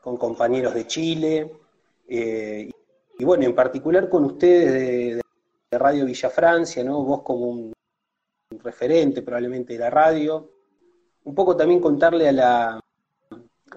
[0.00, 1.52] con compañeros de Chile,
[2.08, 2.70] eh,
[3.18, 5.20] y bueno, en particular con ustedes de,
[5.78, 7.04] Radio Villa Francia, ¿no?
[7.04, 7.72] Vos como un,
[8.64, 10.50] referente probablemente de la radio.
[11.22, 12.80] Un poco también contarle a la,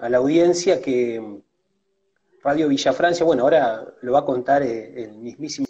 [0.00, 1.42] a la audiencia que
[2.42, 5.68] Radio Villa Francia, bueno, ahora lo va a contar el mismísimo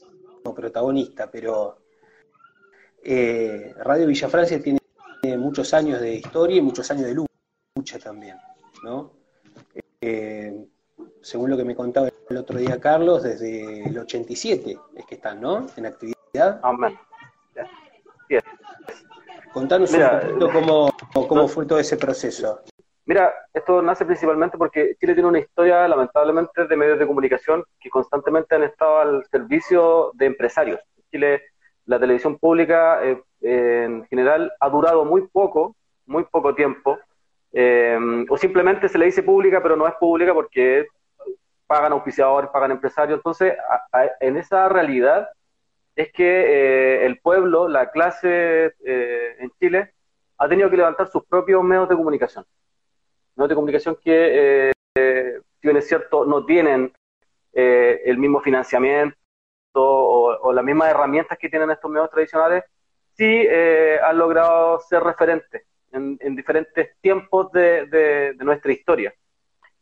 [0.54, 1.78] protagonista, pero
[3.02, 4.80] eh, Radio Villa Francia tiene
[5.36, 8.36] muchos años de historia y muchos años de lucha también,
[8.82, 9.23] ¿no?
[10.06, 10.52] Eh,
[11.22, 15.40] según lo que me contaba el otro día Carlos, desde el 87 es que están,
[15.40, 15.66] ¿no?
[15.78, 16.60] En actividad.
[16.62, 16.98] Amén.
[19.54, 20.90] Contanos un poquito cómo,
[21.26, 22.60] cómo fue todo ese proceso.
[23.06, 27.88] Mira, esto nace principalmente porque Chile tiene una historia, lamentablemente, de medios de comunicación que
[27.88, 30.80] constantemente han estado al servicio de empresarios.
[31.10, 31.44] Chile,
[31.86, 36.98] la televisión pública eh, en general ha durado muy poco, muy poco tiempo,
[37.56, 40.86] eh, o simplemente se le dice pública, pero no es pública porque
[41.66, 43.18] pagan auspiciadores, pagan empresarios.
[43.18, 43.54] Entonces,
[44.20, 45.28] en esa realidad
[45.94, 49.92] es que eh, el pueblo, la clase eh, en Chile,
[50.38, 52.44] ha tenido que levantar sus propios medios de comunicación.
[53.36, 56.92] Medios de comunicación que, eh, si bien es cierto, no tienen
[57.52, 59.16] el mismo financiamiento
[59.76, 62.64] o, las mismas herramientas que tienen estos medios tradicionales,
[63.12, 63.46] sí
[64.02, 65.62] han logrado ser referentes
[65.94, 69.14] en, diferentes tiempos de nuestra historia.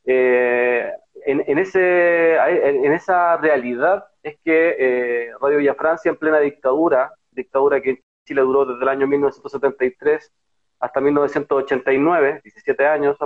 [0.04, 0.92] Eh,
[1.24, 7.80] en, ese, en, esa realidad es que eh, Radio Villa Francia, en plena dictadura, dictadura
[7.80, 10.32] que en Chile duró desde el año 1973
[10.80, 13.16] hasta 1989, 17 años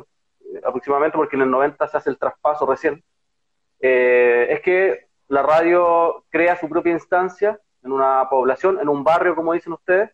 [0.63, 3.03] aproximadamente, porque en el 90 se hace el traspaso recién,
[3.81, 9.35] eh, es que la radio crea su propia instancia en una población, en un barrio,
[9.35, 10.11] como dicen ustedes,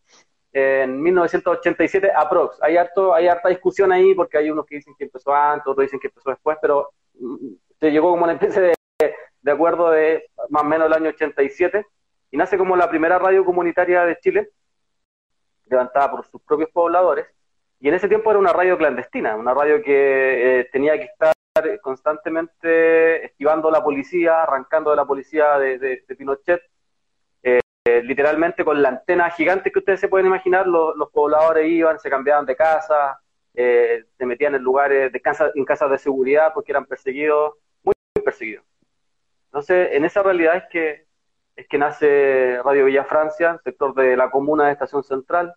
[0.53, 2.63] en 1987 aprox.
[2.63, 5.87] Hay, harto, hay harta discusión ahí porque hay unos que dicen que empezó antes, otros
[5.87, 8.75] dicen que empezó después, pero mm, se llegó como una especie de,
[9.41, 11.87] de acuerdo de más o menos el año 87
[12.31, 14.51] y nace como la primera radio comunitaria de Chile,
[15.67, 17.27] levantada por sus propios pobladores,
[17.81, 21.33] y en ese tiempo era una radio clandestina, una radio que eh, tenía que estar
[21.83, 26.63] constantemente esquivando la policía, arrancando de la policía de Pinochet,
[27.85, 32.11] eh, literalmente con la antena gigante que ustedes se pueden imaginar, los, pobladores iban, se
[32.11, 33.21] cambiaban de casa,
[33.55, 37.95] eh, se metían en lugares, de casa, en casas de seguridad porque eran perseguidos, muy,
[38.25, 38.65] perseguidos.
[39.47, 41.07] Entonces, en esa realidad es que,
[41.57, 45.53] es que nace Radio Villa Francia, sector de la comuna de Estación Central,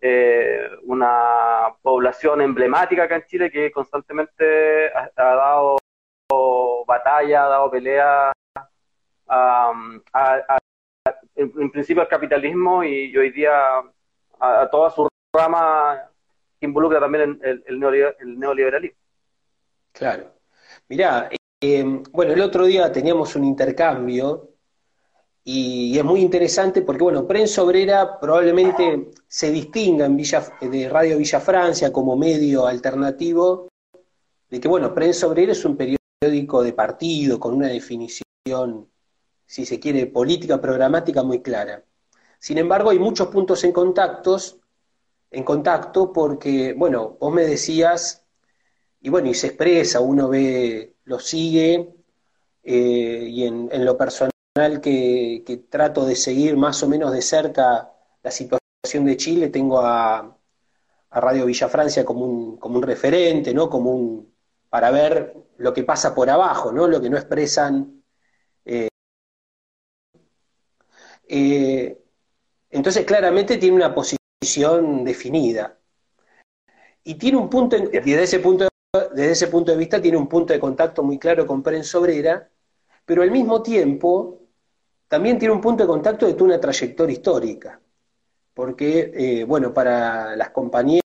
[0.00, 5.76] eh, una población emblemática acá en Chile que constantemente ha, dado
[6.86, 8.32] batalla, ha dado pelea
[9.28, 9.72] a,
[11.34, 13.52] en, principio al capitalismo y, hoy día
[14.40, 16.10] a, toda su rama
[16.58, 18.98] que involucra también el, el, neoliberalismo.
[19.92, 20.32] Claro.
[20.88, 21.28] Mirá,
[21.60, 24.52] eh, bueno, el otro día teníamos un intercambio
[25.44, 31.18] y es muy interesante porque, bueno, Prensa Obrera probablemente se distinga en Villa, de Radio
[31.18, 33.68] Villa Francia como medio alternativo,
[34.48, 38.88] de que, bueno, Prensa Obrera es un periódico de partido con una definición
[39.52, 41.84] si se quiere, política programática muy clara.
[42.38, 44.56] Sin embargo, hay muchos puntos en contactos,
[45.30, 48.24] en contacto, porque, bueno, vos me decías,
[49.02, 51.94] y bueno, y se expresa, uno ve, lo sigue,
[52.62, 57.92] eh, y en, lo personal que, trato de seguir más o menos de cerca
[58.22, 60.34] la situación de Chile, tengo a,
[61.10, 63.68] Radio Villa Francia como un, como un referente, ¿no?
[63.68, 64.32] Como un,
[64.70, 66.88] para ver lo que pasa por abajo, ¿no?
[66.88, 68.01] Lo que no expresan
[71.28, 71.98] Eh,
[72.70, 75.78] entonces, claramente tiene una posición definida.
[77.04, 78.68] Y tiene un punto, desde, ese punto,
[79.14, 82.48] desde ese punto de vista, tiene un punto de contacto muy claro con Prensa Obrera,
[83.04, 84.40] pero al mismo tiempo
[85.08, 87.80] también tiene un punto de contacto de una trayectoria histórica.
[88.54, 91.02] Porque, eh, bueno, para las compañeras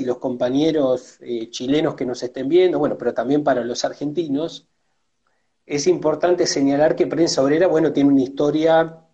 [0.00, 4.68] y los compañeros eh, chilenos que nos estén viendo, bueno, pero también para los argentinos,
[5.66, 9.04] es importante señalar que Prensa Obrera, bueno, tiene una historia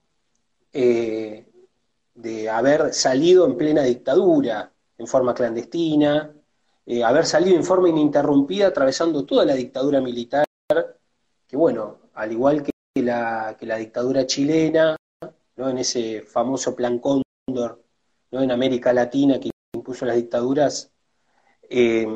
[0.78, 1.46] eh,
[2.14, 6.34] de haber salido en plena dictadura, en forma clandestina,
[6.84, 10.44] eh, haber salido en forma ininterrumpida atravesando toda la dictadura militar,
[11.49, 14.96] que bueno, al igual que la, que la dictadura chilena,
[15.56, 15.70] ¿no?
[15.70, 17.82] en ese famoso plan Cóndor,
[18.31, 18.43] ¿no?
[18.43, 20.93] en América Latina que impuso las dictaduras,
[21.70, 22.06] eh,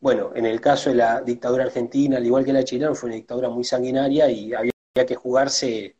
[0.00, 3.16] bueno, en el caso de la dictadura argentina, al igual que la chilena, fue una
[3.16, 4.72] dictadura muy sanguinaria y había
[5.06, 5.97] que jugarse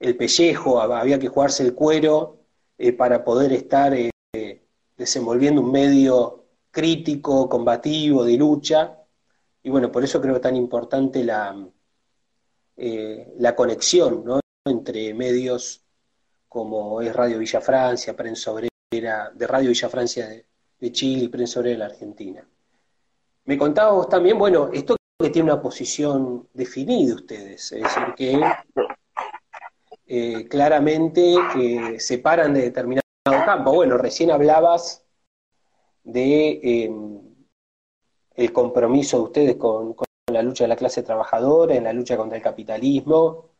[0.00, 2.38] el pellejo, había que jugarse el cuero
[2.78, 4.10] eh, para poder estar eh,
[4.96, 8.98] desenvolviendo un medio crítico, combativo, de lucha.
[9.62, 11.68] Y bueno, por eso creo tan importante la,
[12.76, 14.40] eh, la conexión ¿no?
[14.64, 15.82] entre medios
[16.48, 21.58] como es Radio Villa Francia, Prensa Obrera, de Radio Villa Francia de, Chile y Prensa
[21.58, 22.48] Obrera de la Argentina.
[23.44, 28.40] Me contabas también, bueno, esto que tiene una posición definida ustedes, es decir, que
[30.10, 33.74] eh, claramente eh, se paran de determinado campo.
[33.74, 35.04] Bueno, recién hablabas
[36.02, 37.20] de em,
[38.34, 39.94] el compromiso de ustedes con,
[40.32, 43.50] la lucha de la clase trabajadora, en la lucha contra el capitalismo,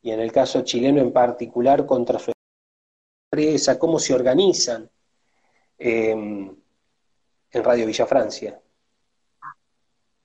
[0.00, 2.32] y en el caso chileno en particular contra su
[3.30, 4.88] empresa, cómo se organizan
[5.76, 6.56] em,
[7.50, 8.58] en Radio Villa Francia.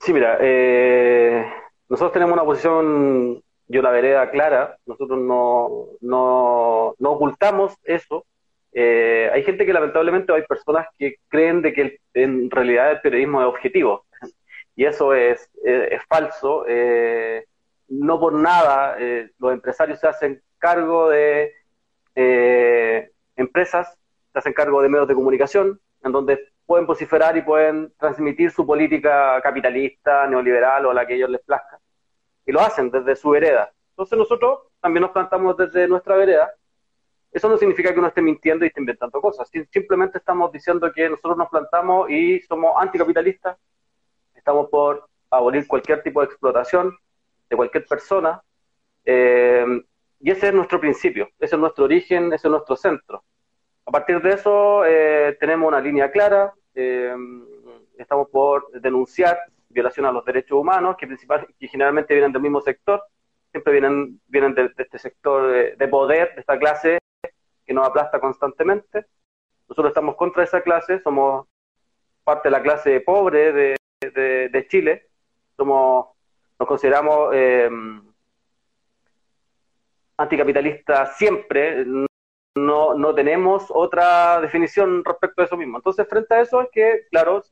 [0.00, 1.44] Sí, mira, eh,
[1.90, 8.24] nosotros tenemos una posición y una vereda clara, nosotros no, no, no ocultamos eso.
[8.72, 13.40] Eh, hay gente que lamentablemente, hay personas que creen de que en realidad el periodismo
[13.40, 14.04] es objetivo,
[14.76, 16.64] y eso es, es, falso.
[16.68, 17.44] Eh,
[17.88, 18.96] no por nada
[19.38, 21.52] los empresarios se hacen cargo de
[23.36, 23.98] empresas,
[24.32, 28.66] se hacen cargo de medios de comunicación, en donde pueden vociferar y pueden transmitir su
[28.66, 31.78] política capitalista, neoliberal o la que ellos les plazca.
[32.46, 33.72] Y lo hacen desde su vereda.
[33.90, 36.52] Entonces nosotros también nos plantamos desde nuestra vereda.
[37.32, 39.48] Eso no significa que uno esté mintiendo y esté inventando cosas.
[39.70, 43.56] Simplemente estamos diciendo que nosotros nos plantamos y somos anticapitalistas.
[44.34, 46.96] Estamos por abolir cualquier tipo de explotación
[47.48, 48.42] de cualquier persona.
[49.04, 49.64] Eh,
[50.20, 53.24] y ese es nuestro principio, ese es nuestro origen, ese es nuestro centro.
[53.86, 57.14] A partir de eso eh, tenemos una línea clara, eh,
[57.98, 59.38] estamos por denunciar
[59.74, 63.02] violación a los derechos humanos, que, principal, que generalmente vienen del mismo sector,
[63.50, 66.98] siempre vienen, vienen de, este sector de, poder, de esta clase
[67.66, 69.06] que nos aplasta constantemente.
[69.68, 71.46] Nosotros estamos contra esa clase, somos
[72.22, 75.08] parte de la clase pobre de, de Chile,
[75.56, 76.08] somos,
[76.58, 77.68] nos consideramos eh,
[80.16, 81.84] anticapitalistas siempre,
[82.54, 85.78] no tenemos otra definición respecto a eso mismo.
[85.78, 87.42] Entonces, frente a eso es que, claro,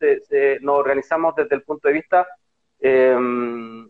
[0.60, 2.26] nos organizamos desde el punto de vista
[2.80, 3.88] em,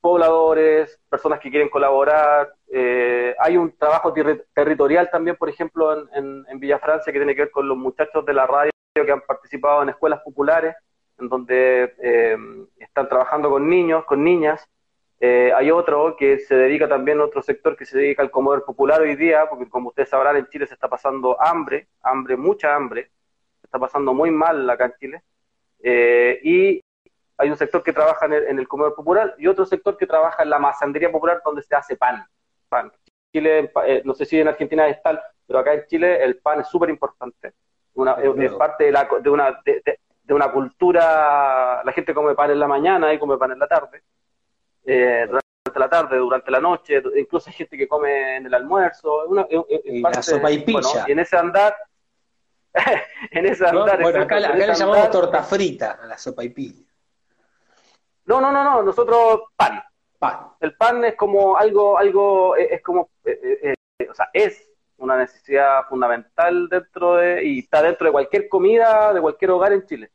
[0.00, 2.54] pobladores, personas que quieren colaborar.
[2.72, 4.12] Eh, hay un trabajo
[4.54, 8.24] territorial también, por ejemplo, en, en, Villa Francia, que tiene que ver con los muchachos
[8.24, 10.74] de la radio que han participado en escuelas populares,
[11.18, 14.66] en donde em, están trabajando con niños, con niñas,
[15.22, 19.02] eh, hay otro que se dedica también, otro sector que se dedica al comedor popular
[19.02, 23.10] hoy día, porque como ustedes sabrán, en Chile se está pasando hambre, hambre, mucha hambre,
[23.60, 25.22] se está pasando muy mal acá en Chile.
[25.82, 26.80] Eh, y
[27.36, 30.48] hay un sector que trabaja en el, comedor popular y otro sector que trabaja en
[30.48, 32.26] la masandería popular donde se hace pan.
[32.70, 32.90] pan.
[33.30, 36.60] Chile, eh, no sé si en Argentina es tal, pero acá en Chile el pan
[36.60, 37.52] es súper importante.
[37.92, 39.82] Una, es, parte de, la, de, una, de,
[40.22, 43.68] de, una cultura, la gente come pan en la mañana y come pan en la
[43.68, 44.02] tarde
[44.84, 49.26] eh, durante la tarde, durante la noche, incluso hay gente que come en el almuerzo.
[49.26, 49.46] Una,
[49.84, 51.04] y la sopa y pilla.
[51.06, 51.76] y en ese andar,
[53.30, 54.00] en ese andar.
[54.00, 56.86] Bueno, acá, le llamamos torta frita a la sopa y pilla.
[58.26, 59.82] No, no, no, no, nosotros pan.
[60.18, 60.48] Pan.
[60.60, 65.84] El pan es como algo, algo, es como, eh, eh, o sea, es una necesidad
[65.88, 70.10] fundamental dentro de, y está dentro de cualquier comida, de cualquier hogar en Chile.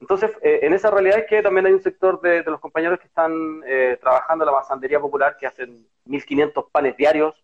[0.00, 3.06] Entonces, eh, en esa realidad es que también hay un sector de, los compañeros que
[3.06, 7.34] están eh, trabajando en la masandería popular, que hacen 1.500 panes diarios,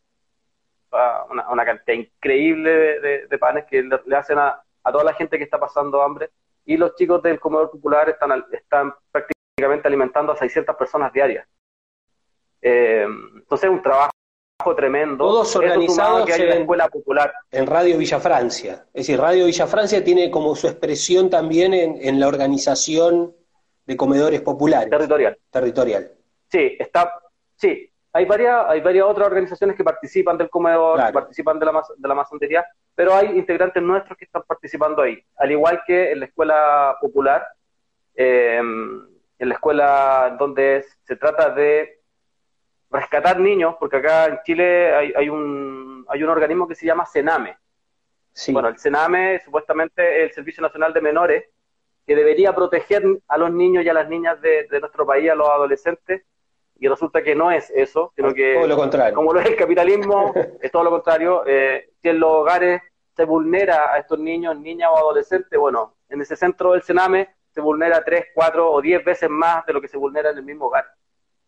[1.50, 6.00] una, cantidad increíble de, panes que le, hacen a, toda la gente que está pasando
[6.00, 6.30] hambre.
[6.64, 11.46] Y los chicos del comedor popular están, están prácticamente alimentando a 600 personas diarias.
[12.62, 14.15] Eh, entonces, es un trabajo
[14.74, 15.24] tremendo.
[15.24, 17.32] Todos organizados en, escuela popular.
[17.50, 18.86] En Radio Villa Francia.
[18.92, 23.34] Es decir, Radio Villa Francia tiene como su expresión también en, la organización
[23.84, 24.90] de comedores populares.
[24.90, 25.38] Territorial.
[25.50, 26.10] Territorial.
[26.50, 27.12] Sí, está,
[27.56, 27.90] sí.
[28.12, 32.08] Hay varias, hay varias otras organizaciones que participan del comedor, que participan de la, de
[32.08, 35.22] la masonería, pero hay integrantes nuestros que están participando ahí.
[35.36, 37.46] Al igual que en la escuela popular,
[38.14, 41.95] eh, en la escuela donde se trata de
[42.90, 47.06] rescatar niños, porque acá en Chile hay, hay, un, hay un organismo que se llama
[47.06, 47.56] CENAME.
[48.48, 51.44] Bueno, el CENAME supuestamente es el Servicio Nacional de Menores,
[52.06, 55.48] que debería proteger a los niños y a las niñas de, nuestro país, a los
[55.48, 56.22] adolescentes,
[56.78, 59.14] y resulta que no es eso, sino que, todo lo contrario.
[59.14, 61.42] como lo es el capitalismo, es todo lo contrario.
[61.46, 62.82] Eh, si en los hogares
[63.16, 67.62] se vulnera a estos niños, niñas o adolescentes, bueno, en ese centro del CENAME se
[67.62, 70.66] vulnera tres, cuatro o diez veces más de lo que se vulnera en el mismo
[70.66, 70.84] hogar.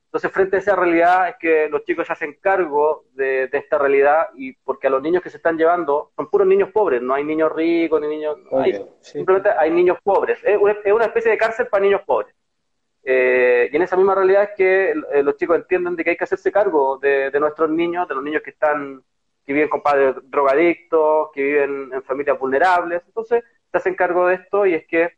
[0.09, 4.29] Entonces, frente a esa realidad es que los chicos se hacen cargo de, esta realidad
[4.35, 7.25] y porque a los niños que se están llevando son puros niños pobres, no hay
[7.25, 8.39] niños ricos ni niños...
[9.01, 10.39] Simplemente hay niños pobres.
[10.43, 12.35] Es una, especie de cárcel para niños pobres.
[13.05, 16.25] Eh, y en esa misma realidad es que los chicos entienden de que hay que
[16.25, 19.03] hacerse cargo de, nuestros niños, de los niños que están
[19.45, 23.03] que viven con padres drogadictos, que viven en familias vulnerables.
[23.07, 25.18] Entonces, se hacen cargo de esto y es que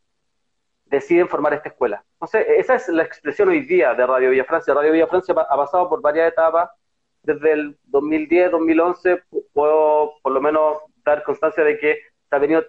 [0.91, 2.05] deciden formar esta escuela.
[2.15, 4.75] Entonces, esa es la expresión hoy día de Radio Villa Francia.
[4.75, 6.69] Radio Villa Francia ha pasado por varias etapas.
[7.23, 12.65] Desde el 2010, 2011, puedo por lo menos dar constancia de que se ha venido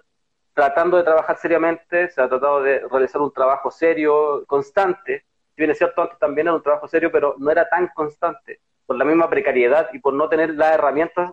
[0.54, 5.26] tratando de trabajar seriamente, se ha tratado de realizar un trabajo serio, constante.
[5.56, 8.60] Si bien es cierto, antes también era un trabajo serio, pero no era tan constante,
[8.86, 11.32] por la misma precariedad y por no tener las herramientas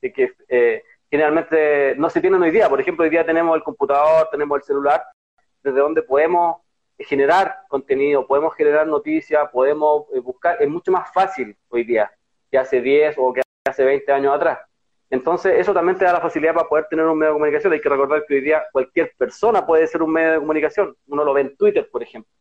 [0.00, 2.68] que eh, generalmente no se tienen hoy día.
[2.68, 5.04] Por ejemplo, hoy día tenemos el computador, tenemos el celular,
[5.62, 6.56] desde donde podemos
[6.98, 12.10] generar contenido, podemos generar noticias, podemos eh, buscar, es mucho más fácil hoy día
[12.50, 14.58] que hace 10 o que hace 20 años atrás.
[15.10, 17.72] Entonces, eso también te da la facilidad para poder tener un medio de comunicación.
[17.72, 20.96] Hay que recordar que hoy día cualquier persona puede ser un medio de comunicación.
[21.06, 22.32] Uno lo ve en Twitter, por ejemplo.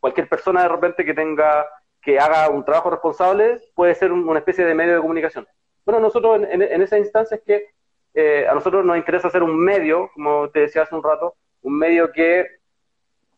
[0.00, 1.66] Cualquier persona de repente que tenga,
[2.02, 5.46] que haga un trabajo responsable, puede ser una especie de medio de comunicación.
[5.84, 7.66] Bueno, nosotros en, esa instancia es que
[8.14, 11.78] eh, a nosotros nos interesa hacer un medio, como te decía hace un rato, un
[11.78, 12.46] medio que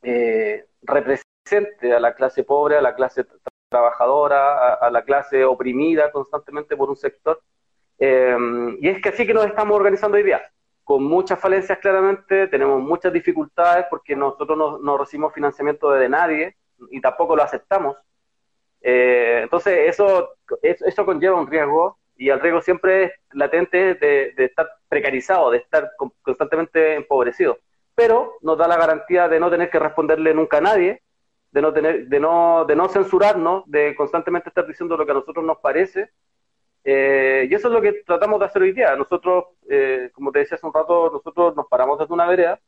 [0.03, 3.27] eh, represente a la clase pobre, a la clase
[3.69, 7.41] trabajadora, a la clase oprimida constantemente por un sector
[8.01, 10.41] Em, y es que así que nos estamos organizando hoy día,
[10.85, 16.57] con muchas falencias claramente, tenemos muchas dificultades porque nosotros no, recibimos financiamiento de nadie
[16.91, 17.97] y tampoco lo aceptamos.
[18.81, 20.31] Eh, entonces eso,
[20.63, 25.91] eso conlleva un riesgo y el riesgo siempre es latente de, estar precarizado, de estar
[26.23, 27.59] constantemente empobrecido.
[28.01, 31.03] Pero nos da la garantía de no tener que responderle nunca a nadie,
[31.51, 35.17] de no, tener, de no, de no censurarnos, de constantemente estar diciendo lo que a
[35.17, 36.09] nosotros nos parece
[36.83, 38.97] eh, y eso es lo que tratamos de hacer hoy día.
[38.97, 42.59] Nosotros, eh, como te decía hace un rato, nosotros nos paramos desde una vereda.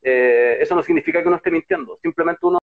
[0.00, 1.98] Eh, eso no significa que uno esté mintiendo.
[1.98, 2.58] Simplemente uno...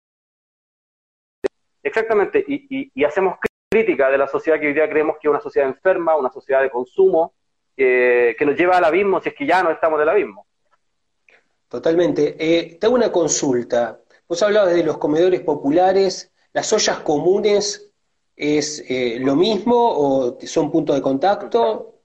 [1.83, 2.43] Exactamente.
[2.49, 3.37] Y, hacemos
[3.71, 6.63] crítica de la sociedad que hoy día creemos que es una sociedad enferma, una sociedad
[6.63, 7.35] de consumo,
[7.77, 10.47] que nos lleva al abismo si es que ya no estamos del abismo.
[11.75, 12.37] Totalmente.
[12.39, 14.01] Eh, te hago una consulta.
[14.29, 17.91] Vos hablabas de los comedores populares, las ollas comunes
[18.37, 22.01] ¿Es eh, lo mismo o son puntos de contacto?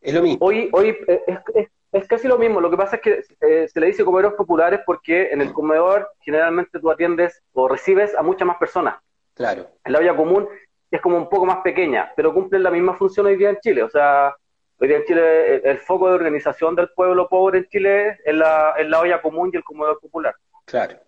[0.00, 0.38] Es lo mismo.
[0.40, 1.22] Hoy, hoy eh,
[1.54, 2.60] es, es, casi lo mismo.
[2.60, 6.08] Lo que pasa es que eh, se le dice comedores populares porque en el comedor
[6.20, 8.96] generalmente tú atiendes o recibes a muchas más personas.
[9.34, 9.68] Claro.
[9.84, 10.48] En la olla común
[10.90, 13.82] es como un poco más pequeña, pero cumplen la misma función hoy día en Chile.
[13.82, 14.34] O sea,
[14.78, 18.74] hoy día en Chile el, foco de organización del pueblo pobre en Chile es la,
[18.78, 20.34] es la olla común y el comedor popular.
[20.64, 20.98] Claro.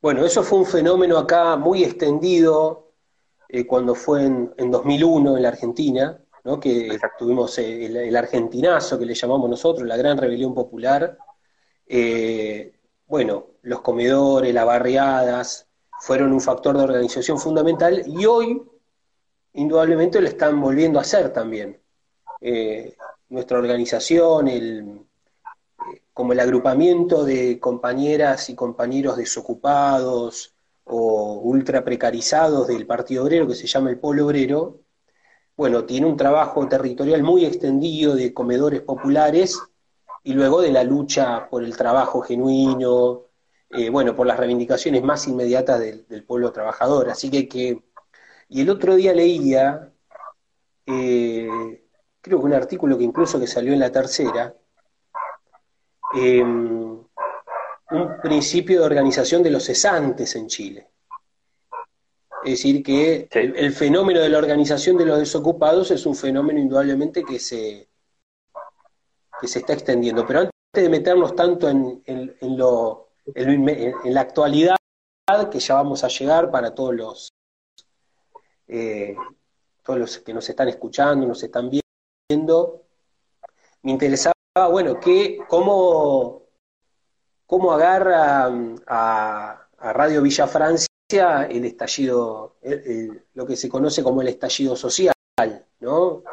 [0.00, 2.92] Bueno, eso fue un fenómeno acá muy extendido
[3.48, 6.60] eh, cuando fue en, en, 2001 en la Argentina, ¿no?
[6.60, 11.18] que tuvimos eh, el, argentinazo que le llamamos nosotros, la gran rebelión popular.
[11.86, 12.72] Eh,
[13.06, 15.68] bueno, los comedores, las barriadas,
[16.00, 18.62] fueron un factor de organización fundamental y hoy,
[19.54, 21.80] indudablemente, lo están volviendo a hacer también.
[23.28, 25.00] Nuestra organización, el,
[26.12, 30.54] como el agrupamiento de compañeras y compañeros desocupados,
[30.88, 34.80] o ultra precarizados del Partido Obrero, que se llama el Polo Obrero,
[35.56, 39.60] bueno, tiene un trabajo territorial muy extendido de comedores populares
[40.22, 43.24] y luego de la lucha por el trabajo genuino,
[43.70, 47.10] eh, bueno, por las reivindicaciones más inmediatas del, pueblo trabajador.
[47.10, 47.82] Así que, que,
[48.48, 49.92] y el otro día leía,
[50.86, 51.87] eh,
[52.28, 54.54] creo que un artículo que incluso que salió en la tercera,
[56.14, 56.42] eh,
[57.90, 60.88] un principio de organización de los cesantes en Chile.
[62.44, 67.24] Es decir, que el, fenómeno de la organización de los desocupados es un fenómeno indudablemente
[67.24, 67.88] que se,
[69.40, 70.26] que se está extendiendo.
[70.26, 74.76] Pero antes de meternos tanto en, lo, en, la actualidad,
[75.50, 77.32] que ya vamos a llegar para todos los,
[78.68, 79.16] eh,
[79.82, 81.87] todos los que nos están escuchando, nos están viendo,
[82.28, 84.34] me interesaba,
[84.70, 86.42] bueno, que, cómo
[87.46, 90.88] cómo agarra mm, a, Radio Villa Francia
[91.48, 92.56] el estallido,
[93.34, 95.14] lo que se conoce como el estallido social,
[95.80, 96.24] ¿no?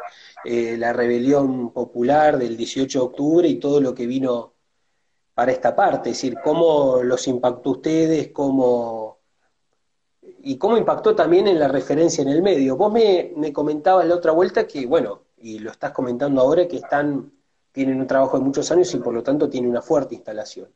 [0.44, 4.52] Eh, la rebelión popular del 18 de octubre y todo lo que vino
[5.32, 9.20] para esta parte, es decir, cómo los impactó ustedes, cómo
[10.42, 12.76] y cómo impactó también en la referencia en el medio.
[12.76, 16.76] Vos me, me comentabas la otra vuelta que, bueno, y lo estás comentando ahora, que
[16.76, 17.32] están,
[17.72, 20.68] tienen un trabajo de muchos años y por lo tanto tienen una fuerte instalación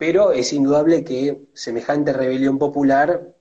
[0.00, 3.34] pero es indudable que semejante rebelión popular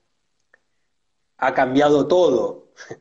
[1.37, 2.67] ha cambiado todo.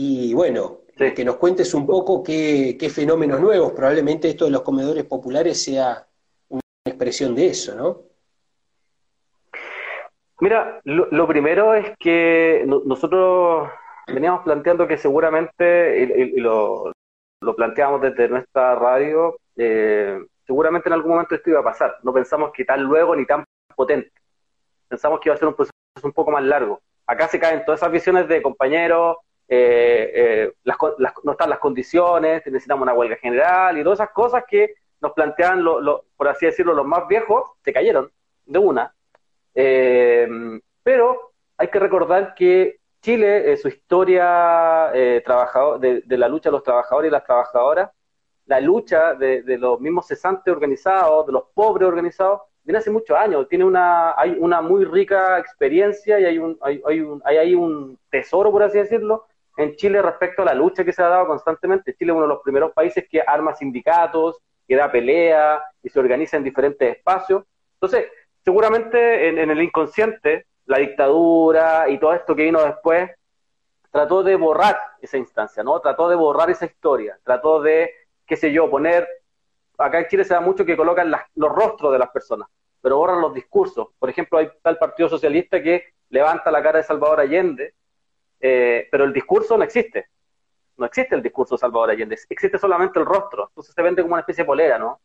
[0.00, 5.04] Y bueno, que nos cuentes un poco qué, fenómenos nuevos, probablemente esto de los comedores
[5.04, 6.06] populares sea
[6.48, 8.02] una expresión de eso, ¿no?
[10.38, 13.70] Mira, lo, primero es que nosotros
[14.12, 16.92] veníamos planteando que seguramente, y, lo,
[17.40, 21.96] lo, planteamos desde nuestra radio, eh, seguramente en algún momento esto iba a pasar.
[22.02, 24.10] No pensamos que tan luego ni tan potente.
[24.88, 25.72] Pensamos que iba a ser un proceso
[26.02, 26.80] un poco más largo.
[27.06, 30.52] Acá se caen todas esas visiones de compañeros, eh, eh,
[31.24, 35.64] no están las condiciones, necesitamos una huelga general y todas esas cosas que nos planteaban,
[36.16, 38.10] por así decirlo, los más viejos, se cayeron
[38.44, 38.92] de una.
[39.54, 40.28] Eh,
[40.82, 44.92] pero hay que recordar que Chile, su historia
[45.24, 47.90] trabajador, de, la lucha de los trabajadores y las trabajadoras,
[48.46, 53.48] la lucha de, los mismos cesantes organizados, de los pobres organizados, viene hace muchos años.
[53.48, 57.98] Tiene una, hay una muy rica experiencia y hay, un, hay, un, hay ahí un
[58.10, 59.26] tesoro, por así decirlo,
[59.56, 61.94] en Chile respecto a la lucha que se ha dado constantemente.
[61.94, 65.98] Chile es uno de los primeros países que arma sindicatos, que da pelea y se
[65.98, 67.44] organiza en diferentes espacios.
[67.74, 68.10] Entonces,
[68.44, 73.10] seguramente en, el inconsciente, la dictadura y todo esto que vino después
[73.90, 75.80] trató de borrar esa instancia, ¿no?
[75.80, 77.90] Trató de borrar esa historia, trató de,
[78.26, 79.08] qué sé yo, poner,
[79.78, 82.48] acá en Chile se da mucho que colocan los rostros de las personas,
[82.82, 83.88] pero borran los discursos.
[83.98, 87.74] Por ejemplo, hay tal Partido Socialista que levanta la cara de Salvador Allende
[88.40, 90.08] eh, pero el discurso no existe.
[90.76, 93.48] No existe el discurso de Salvador Allende, existe solamente el rostro.
[93.48, 95.00] Entonces se vende como una especie de polera, ¿no?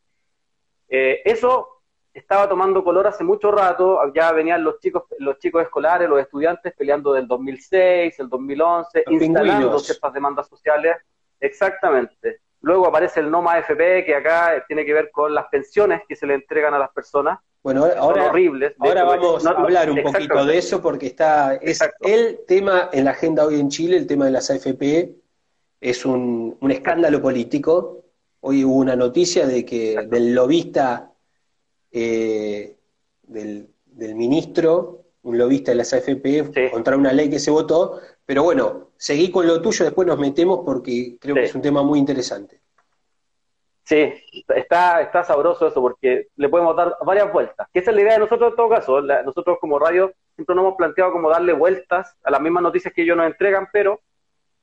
[0.87, 1.82] Eh, eso
[2.13, 6.73] estaba tomando color hace mucho rato, ya venían los chicos, los chicos escolares, los estudiantes
[6.77, 10.97] peleando del 2006, el 2011, instalando ciertas demandas sociales.
[11.39, 12.39] Exactamente.
[12.61, 16.25] Luego aparece el NOMA FP, que acá tiene que ver con las pensiones que se
[16.25, 17.39] le entregan a las personas.
[17.61, 18.73] Bueno, ahora, horribles.
[18.79, 23.11] ahora vamos a hablar un poquito de eso porque está es el tema en la
[23.11, 25.15] agenda hoy en Chile, el tema de las AFP,
[25.79, 28.03] es un, escándalo político.
[28.41, 31.12] Hoy hubo una noticia de que del lobista,
[31.93, 32.75] eh,
[33.21, 33.69] del,
[34.15, 39.31] ministro, un lobista de las AFP, contra una ley que se votó, pero bueno, seguí
[39.31, 42.59] con lo tuyo, después nos metemos porque creo que es un tema muy interesante.
[43.83, 44.13] Sí,
[44.55, 47.67] está, está sabroso eso porque le podemos dar varias vueltas.
[47.73, 49.01] Que esa es la idea de nosotros en todo caso.
[49.01, 53.03] nosotros como radio siempre nos hemos planteado como darle vueltas a las mismas noticias que
[53.03, 53.99] ellos nos entregan, pero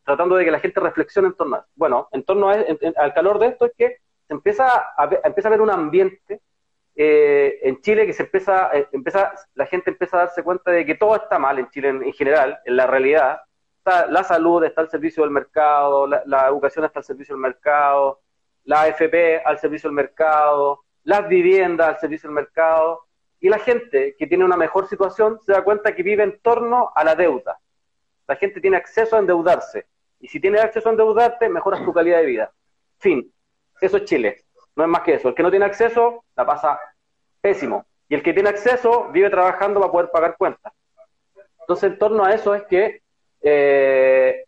[0.05, 3.49] tratando de que la gente reflexione en torno a Bueno, en torno al calor de
[3.49, 4.67] esto es que se empieza
[4.97, 6.41] a, empieza a ver un ambiente
[6.97, 10.85] eh, en Chile que se empieza, eh, empieza, la gente empieza a darse cuenta de
[10.85, 13.41] que todo está mal en Chile en general, en la realidad,
[13.85, 18.21] la salud está al servicio del mercado, la, educación está al servicio del mercado,
[18.65, 23.07] la AFP al servicio del mercado, las viviendas al servicio del mercado,
[23.41, 26.93] y la gente que tiene una mejor situación se da cuenta que vive en torno
[26.95, 27.59] a la deuda.
[28.29, 29.87] La gente tiene acceso a endeudarse,
[30.21, 32.53] y si tienes acceso a endeudarte, mejoras tu calidad de vida.
[32.99, 33.33] Fin.
[33.81, 34.45] Eso es Chile.
[34.77, 35.29] No es más que eso.
[35.29, 36.81] El que no tiene acceso, la pasa
[37.41, 37.85] pésimo.
[38.09, 40.73] Y el que tiene acceso, vive trabajando para poder pagar cuentas.
[41.61, 43.03] Entonces, en torno a eso es que
[43.43, 44.45] eh,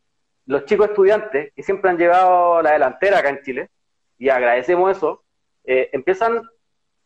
[0.46, 3.70] los chicos estudiantes, que siempre han llevado la delantera acá en Chile,
[4.18, 5.22] y agradecemos eso,
[5.64, 6.42] eh, empiezan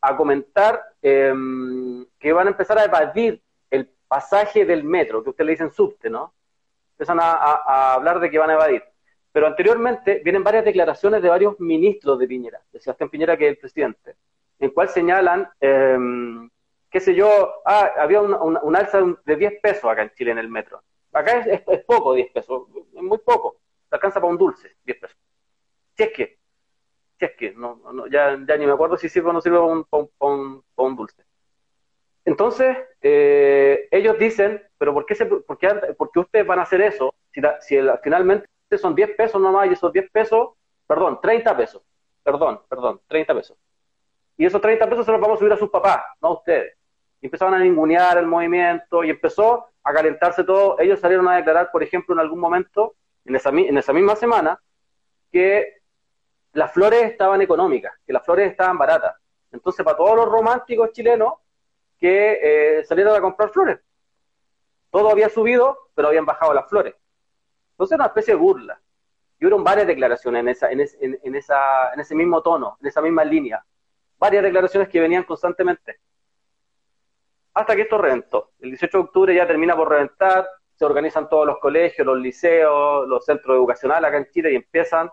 [0.00, 5.46] a comentar em, que van a empezar a evadir el pasaje del metro, que ustedes
[5.46, 6.34] le dicen subte, ¿no?
[6.92, 8.82] Empiezan a, hablar de que van a evadir.
[9.36, 13.50] Pero anteriormente vienen varias declaraciones de varios ministros de Piñera, de Sebastián Piñera, que es
[13.50, 14.16] el presidente,
[14.58, 16.48] en cual señalan, em,
[16.88, 20.48] qué sé yo, ah, había un alza de 10 pesos acá en Chile en el
[20.48, 20.82] metro.
[21.12, 22.62] Acá es, poco 10 pesos,
[22.94, 23.58] es muy poco.
[23.90, 25.18] Te alcanza para un dulce, 10 pesos.
[25.98, 26.38] Si es que,
[27.18, 29.58] si es que, no, no, ya, ya ni me acuerdo si sirve o no sirve
[29.58, 31.22] para un, un, dulce.
[32.24, 35.68] Entonces, eh, ellos dicen, pero ¿por qué, se, por, qué,
[35.98, 39.72] por qué ustedes van a hacer eso si, si finalmente son 10 pesos nomás y
[39.72, 40.50] esos 10 pesos,
[40.86, 41.82] perdón, 30 pesos,
[42.22, 43.56] perdón, perdón, 30 pesos.
[44.36, 46.76] Y esos 30 pesos se los vamos a subir a sus papás, no a ustedes.
[47.20, 50.78] Y empezaron a ningunear el movimiento y empezó a calentarse todo.
[50.78, 54.60] Ellos salieron a declarar, por ejemplo, en algún momento, en esa, en esa misma semana,
[55.32, 55.76] que
[56.52, 59.14] las flores estaban económicas, que las flores estaban baratas.
[59.52, 61.34] Entonces, para todos los románticos chilenos
[61.98, 63.78] que eh, salieron a comprar flores,
[64.90, 66.94] todo había subido, pero habían bajado las flores.
[67.76, 68.80] Entonces, una especie de burla.
[69.38, 73.02] Y hubo varias declaraciones en, esa, en, en, esa, en ese mismo tono, en esa
[73.02, 73.64] misma línea.
[74.18, 76.00] Varias declaraciones que venían constantemente
[77.56, 78.50] hasta que esto reventó.
[78.60, 83.08] El 18 de octubre ya termina por reventar, se organizan todos los colegios, los liceos,
[83.08, 85.10] los centros educacionales acá en Chile y empiezan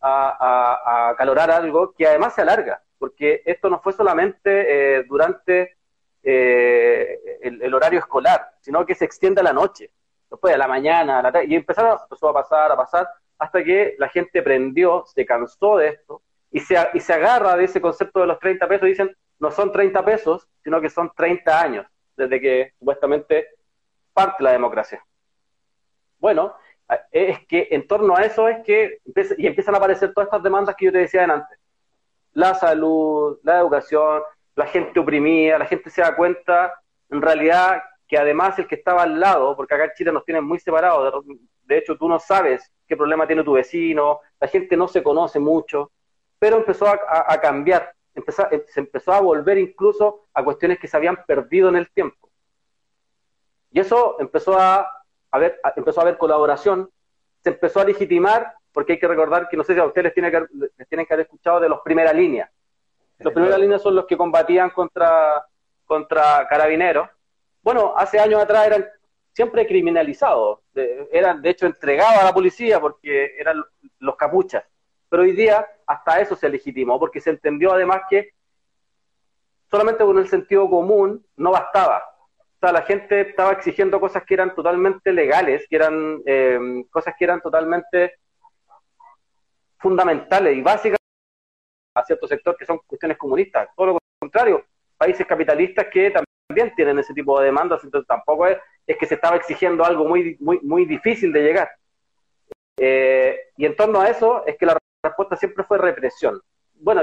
[0.00, 5.76] a, calorar algo que además se alarga, porque esto no fue solamente eh, durante
[6.22, 9.90] eh, el, horario escolar, sino que se extiende a la noche,
[10.32, 13.62] después de la mañana, a la tarde, y empezaron, empezó a pasar, a pasar, hasta
[13.62, 17.80] que la gente prendió, se cansó de esto, y se, y se agarra de ese
[17.80, 21.60] concepto de los 30 pesos y dicen, no son 30 pesos, sino que son 30
[21.60, 23.48] años desde que supuestamente
[24.12, 25.04] parte la democracia.
[26.18, 26.54] Bueno,
[27.10, 28.98] es que en torno a eso es que
[29.38, 31.58] y empiezan a aparecer todas estas demandas que yo te decía antes.
[32.34, 34.22] La salud, la educación,
[34.54, 36.72] la gente oprimida, la gente se da cuenta
[37.10, 40.44] en realidad que además el que estaba al lado, porque acá en Chile nos tienen
[40.44, 41.24] muy separados,
[41.62, 45.38] de hecho tú no sabes qué problema tiene tu vecino, la gente no se conoce
[45.38, 45.92] mucho,
[46.38, 51.24] pero empezó a, cambiar, empezó, se empezó a volver incluso a cuestiones que se habían
[51.26, 52.28] perdido en el tiempo.
[53.70, 54.86] Y eso empezó a,
[55.30, 56.90] haber, empezó a haber colaboración,
[57.42, 60.30] se empezó a legitimar, porque hay que recordar que no sé si a ustedes les,
[60.30, 60.46] que,
[60.76, 62.52] les tienen que haber escuchado de los primera línea.
[63.20, 65.46] Los primera línea son los que combatían contra,
[65.86, 67.08] contra carabineros.
[67.62, 68.86] Bueno, hace años atrás eran
[69.32, 70.60] siempre criminalizados,
[71.10, 73.62] eran de hecho entregados a la policía porque eran
[73.98, 74.64] los capuchas.
[75.08, 78.30] Pero hoy día hasta eso se legitimó, porque se entendió además que
[79.70, 82.02] solamente con el sentido común no bastaba.
[82.38, 87.14] O sea, la gente estaba exigiendo cosas que eran totalmente legales, que eran eh, cosas
[87.18, 88.14] que eran totalmente
[89.78, 90.98] fundamentales y básicas
[91.94, 93.68] a cierto sector que son cuestiones comunistas.
[93.76, 94.64] Todo lo contrario,
[94.96, 96.31] países capitalistas que también
[96.74, 100.36] tienen ese tipo de demandas, entonces tampoco es, es que se estaba exigiendo algo muy,
[100.40, 101.70] muy, muy difícil de llegar.
[102.76, 106.40] Eh, y en torno a eso es que la respuesta siempre fue represión.
[106.74, 107.02] Bueno,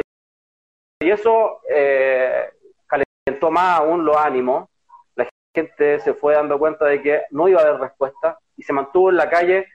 [1.01, 2.49] y eso eh,
[2.85, 4.69] calentó más aún los ánimos.
[5.15, 8.73] La gente se fue dando cuenta de que no iba a haber respuesta y se
[8.73, 9.67] mantuvo en la calle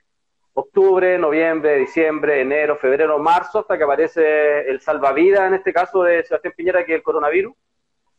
[0.55, 6.23] octubre, noviembre, diciembre, enero, febrero, marzo, hasta que aparece el salvavidas, en este caso de
[6.23, 7.53] Sebastián Piñera, que es el coronavirus,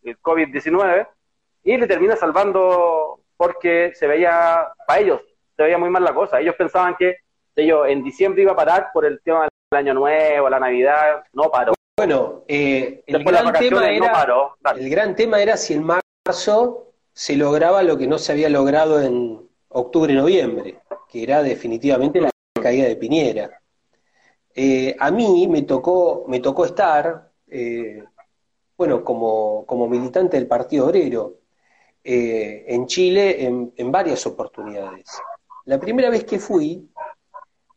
[0.03, 1.09] el COVID-19,
[1.66, 5.20] y le termina salvando porque se veía, para ellos,
[5.55, 6.40] se veía muy mal la cosa.
[6.40, 7.16] Ellos pensaban que
[7.55, 11.50] ellos en diciembre iba a parar por el tema del año nuevo, la Navidad, no
[11.50, 11.74] paró.
[11.98, 14.26] Bueno, eh, el, gran tema era,
[14.76, 19.02] el gran tema era si en marzo se lograba lo que no se había logrado
[19.02, 23.62] en octubre noviembre que era definitivamente la caída de Piñera.
[24.55, 28.02] Eh, a mí me tocó, me tocó estar, eh,
[28.76, 31.35] bueno, como, como, militante del Partido Obrero
[32.09, 35.07] eh, en Chile en, en, varias oportunidades.
[35.64, 36.88] La primera vez que fui,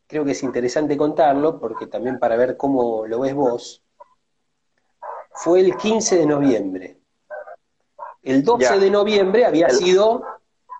[0.05, 3.83] creo que es interesante contarlo, porque también para ver cómo lo ves vos,
[5.31, 6.99] fue el 15 de noviembre.
[8.21, 10.23] El 12 de noviembre había sido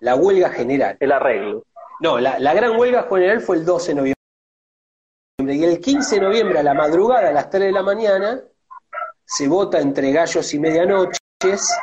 [0.02, 0.98] la huelga general.
[1.00, 1.64] El arreglo.
[2.02, 4.16] No, la, gran huelga general fue el 12 de noviembre.
[5.56, 8.44] Y el 15 de noviembre a la madrugada, a las 3 de la mañana,
[9.26, 11.74] se vota entre gallos y medianoches,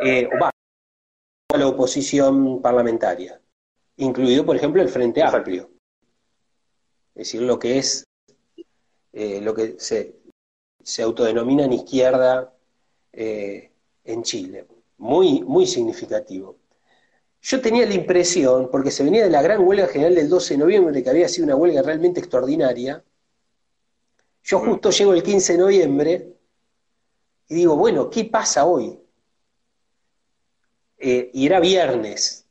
[0.00, 0.50] eh, va,
[1.52, 3.40] a la oposición parlamentaria,
[3.96, 5.70] incluido, por ejemplo, el Frente Amplio.
[7.14, 8.04] Es decir, lo que es,
[9.12, 10.16] eh, lo que se,
[10.82, 12.52] se autodenomina en izquierda
[13.12, 13.72] eh,
[14.04, 14.66] en Chile.
[14.98, 16.56] Muy, muy significativo.
[17.40, 20.58] Yo tenía la impresión, porque se venía de la gran huelga general del 12 de
[20.58, 23.04] noviembre, que había sido una huelga realmente extraordinaria,
[24.46, 26.36] yo justo llego el 15 de noviembre
[27.48, 28.96] y digo, bueno, ¿qué pasa hoy?
[31.08, 32.48] Eh, y era viernes.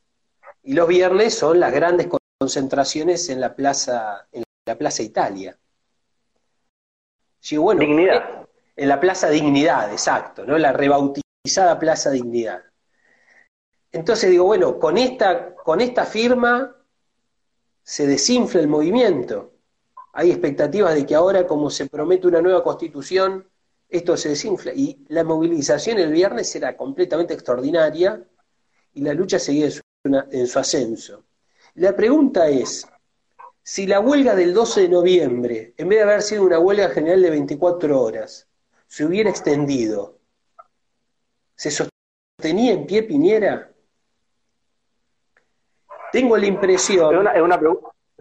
[0.63, 2.07] Y los viernes son las grandes
[2.39, 5.57] concentraciones en la plaza, en la plaza Italia.
[7.57, 8.47] bueno, Dignidad.
[8.77, 10.57] En la Plaza Dignidad, exacto, ¿no?
[10.57, 12.63] La rebautizada Plaza Dignidad.
[13.91, 16.77] Entonces digo, bueno, con esta, con esta firma
[17.83, 19.51] se desinfla el movimiento.
[20.13, 23.49] Hay expectativas de que ahora, como se promete una nueva constitución,
[23.89, 24.71] esto se desinfla.
[24.73, 28.25] Y la movilización el viernes era completamente extraordinaria
[28.95, 29.69] y la lucha seguía
[30.31, 31.23] en su, ascenso.
[31.75, 32.87] La pregunta es,
[33.61, 37.21] si la huelga del 12 de noviembre, en vez de haber sido una huelga general
[37.21, 38.47] de 24 horas,
[38.87, 40.17] se hubiera extendido,
[41.55, 43.71] ¿se sostenía en pie Piñera?
[46.11, 47.27] Tengo la impresión.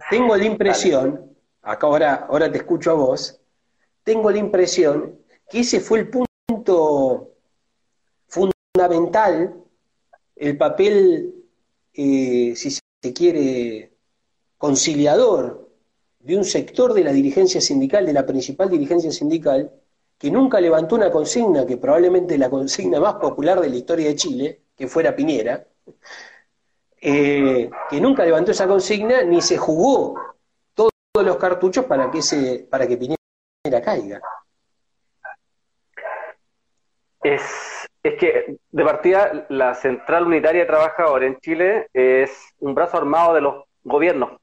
[0.09, 3.39] tengo la impresión, acá ahora, ahora te escucho a vos,
[4.03, 7.31] tengo la impresión que ese fue el punto
[8.27, 9.64] fundamental,
[10.35, 11.33] el papel,
[11.93, 13.91] eh, si se quiere,
[14.57, 15.69] conciliador
[16.19, 19.71] de un sector de la dirigencia sindical, de la principal dirigencia sindical,
[20.17, 24.15] que nunca levantó una consigna, que probablemente la consigna más popular de la historia de
[24.15, 25.67] Chile, que fuera Piñera,
[26.99, 30.15] eh, que nunca levantó esa consigna ni se jugó
[30.73, 30.91] todos
[31.23, 34.21] los cartuchos para que, se, para que Piñera caiga.
[37.21, 37.74] Es,
[38.09, 43.33] es que, de partida, la Central Unitaria de Trabajadores en Chile es un brazo armado
[43.33, 44.39] de los gobiernos.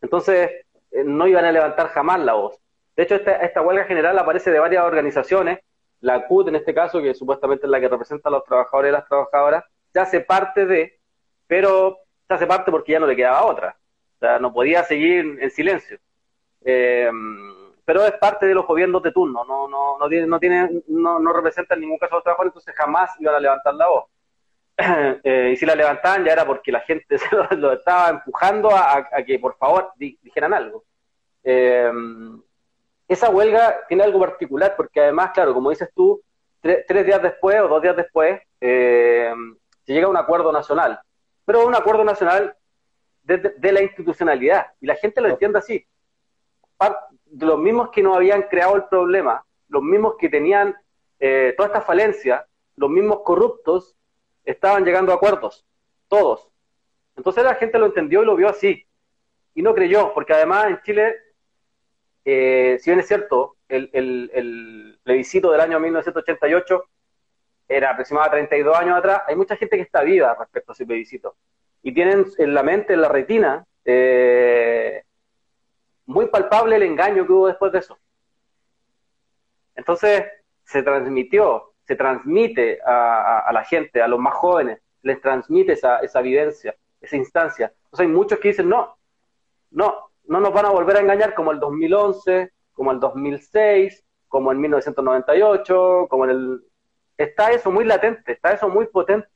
[0.00, 0.50] Entonces,
[0.90, 2.58] eh, no iban a levantar jamás la voz.
[2.96, 5.60] De hecho, esta, esta huelga general aparece de varias organizaciones
[6.02, 8.92] la CUT en este caso, que supuestamente es la que representa a los trabajadores y
[8.92, 10.98] las trabajadoras, ya hace parte de,
[11.46, 13.76] pero se hace parte porque ya no le quedaba otra.
[14.16, 15.98] O sea, no podía seguir en silencio.
[16.64, 17.10] Eh,
[17.84, 21.18] pero es parte de los gobiernos de turno, no, no, no, tiene, no, tiene, no,
[21.18, 24.04] no representa en ningún caso a los trabajadores, entonces jamás iban a levantar la voz.
[25.24, 29.06] Eh, y si la levantaban ya era porque la gente se lo, estaba empujando a,
[29.24, 30.84] que por favor dijeran algo.
[31.44, 31.92] Eh,
[33.06, 36.20] esa huelga tiene algo particular porque además, claro, como dices tú,
[36.60, 39.34] tres días después o dos días después se
[39.86, 40.98] llega a un acuerdo nacional,
[41.44, 42.56] pero un acuerdo nacional
[43.22, 45.86] de, de la institucionalidad y la gente lo entiende así
[47.38, 50.76] los mismos que no habían creado el problema, los mismos que tenían
[51.18, 53.96] eh, toda esta falencia, los mismos corruptos,
[54.44, 55.64] estaban llegando a acuerdos,
[56.08, 56.48] todos.
[57.16, 58.86] Entonces la gente lo entendió y lo vio así,
[59.54, 61.16] y no creyó, porque además en Chile,
[62.24, 66.84] eh, si bien es cierto, el, el, plebiscito del año 1988
[67.68, 71.36] era aproximadamente 32 años atrás, hay mucha gente que está viva respecto a ese plebiscito,
[71.82, 75.02] y tienen en la mente, en la retina, eh,
[76.12, 77.98] muy palpable el engaño que hubo después de eso.
[79.74, 80.24] Entonces,
[80.64, 86.20] se transmitió, se transmite a, la gente, a los más jóvenes, les transmite esa, esa
[86.20, 87.72] vivencia, esa instancia.
[87.84, 88.96] Entonces, hay muchos que dicen, no,
[89.70, 94.52] no, no nos van a volver a engañar como el 2011, como el 2006, como
[94.52, 96.64] en 1998, como en el...
[97.16, 99.28] Está eso muy latente, está eso muy potente.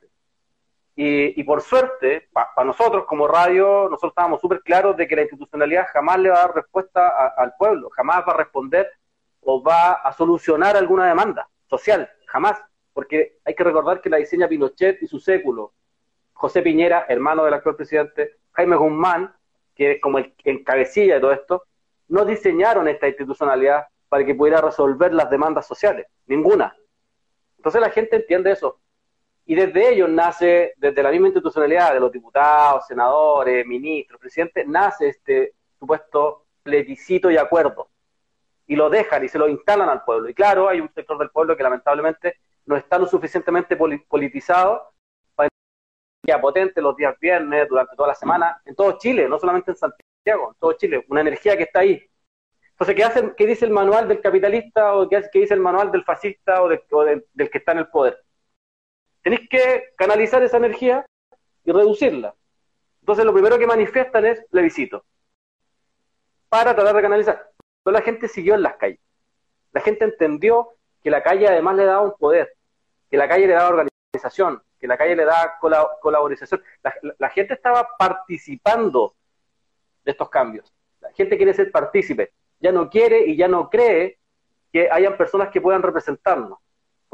[0.98, 5.88] Y, por suerte, para nosotros como radio, nosotros estábamos súper claros de que la institucionalidad
[5.92, 8.90] jamás le va a dar respuesta al pueblo, jamás va a responder
[9.42, 12.58] o va a solucionar alguna demanda social, jamás.
[12.94, 15.74] Porque hay que recordar que la diseña Pinochet y su século,
[16.32, 19.36] José Piñera, hermano del actual presidente, Jaime Guzmán,
[19.74, 21.64] que es como el, el cabecilla de todo esto,
[22.08, 26.74] no diseñaron esta institucionalidad para que pudiera resolver las demandas sociales, ninguna.
[27.58, 28.80] Entonces la gente entiende eso.
[29.48, 35.08] Y desde ellos nace, desde la misma institucionalidad de los diputados, senadores, ministros, presidentes, nace
[35.08, 37.88] este supuesto plebiscito y acuerdo.
[38.66, 40.28] Y lo dejan y se lo instalan al pueblo.
[40.28, 44.92] Y claro, hay un sector del pueblo que lamentablemente no está lo suficientemente politizado
[45.36, 45.48] para
[46.24, 49.76] que potente los días viernes, durante toda la semana, en todo Chile, no solamente en
[49.76, 52.02] Santiago, en todo Chile, una energía que está ahí.
[52.72, 56.04] Entonces, ¿qué, hace, qué dice el manual del capitalista o qué, dice el manual del
[56.04, 58.25] fascista o, del que está en el poder?
[59.26, 61.04] Tenéis que canalizar esa energía
[61.64, 62.36] y reducirla.
[63.00, 65.04] Entonces lo primero que manifiestan es plebiscito.
[66.48, 67.50] Para tratar de canalizar.
[67.82, 69.00] Pero la gente siguió en las calles.
[69.72, 72.54] La gente entendió que la calle además le daba un poder,
[73.10, 76.62] que la calle le daba organización, que la calle le daba colaboración.
[77.18, 79.16] La, gente estaba participando
[80.04, 80.72] de estos cambios.
[81.00, 82.30] La gente quiere ser partícipe.
[82.60, 84.20] Ya no quiere y ya no cree
[84.72, 86.60] que hayan personas que puedan representarnos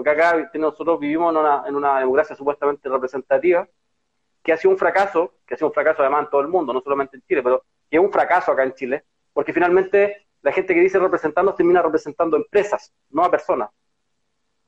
[0.02, 1.32] porque acá nosotros vivimos
[1.64, 3.68] en una, democracia supuestamente representativa,
[4.42, 6.72] que ha sido un fracaso, que ha sido un fracaso además en todo el mundo,
[6.72, 10.50] no solamente en Chile, pero que es un fracaso acá en Chile, porque finalmente la
[10.50, 13.70] gente que dice representarnos termina representando empresas, no a personas.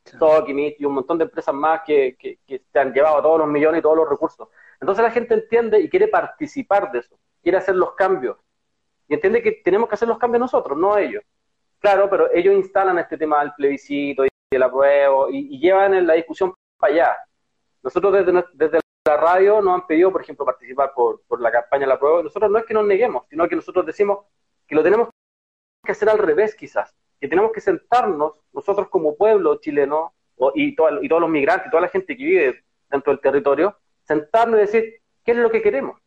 [0.04, 0.44] Claro.
[0.46, 3.80] y un montón de empresas más que, que, que se han llevado todos los millones
[3.80, 4.48] y todos los recursos.
[4.80, 8.36] Entonces la gente entiende y quiere participar de eso, quiere hacer los cambios.
[9.08, 11.24] Y entiende que tenemos que hacer los cambios nosotros, no ellos.
[11.80, 16.92] Claro, pero ellos instalan este tema del plebiscito el apruebo, y, llevan la discusión para
[16.92, 17.16] allá.
[17.82, 21.86] Nosotros desde, desde la radio nos han pedido, por ejemplo, participar por, por la campaña
[21.86, 24.20] la prueba, nosotros no es que nos neguemos, sino que nosotros decimos
[24.66, 25.10] que lo tenemos
[25.84, 30.14] que hacer al revés quizás, que tenemos que sentarnos nosotros como pueblo chileno
[30.54, 34.60] y, y todos los migrantes, toda la gente que vive dentro del territorio, sentarnos y
[34.62, 36.00] decir, ¿qué es lo que queremos?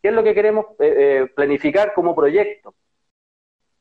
[0.00, 2.74] ¿Qué es lo que queremos eh, eh, planificar como proyecto?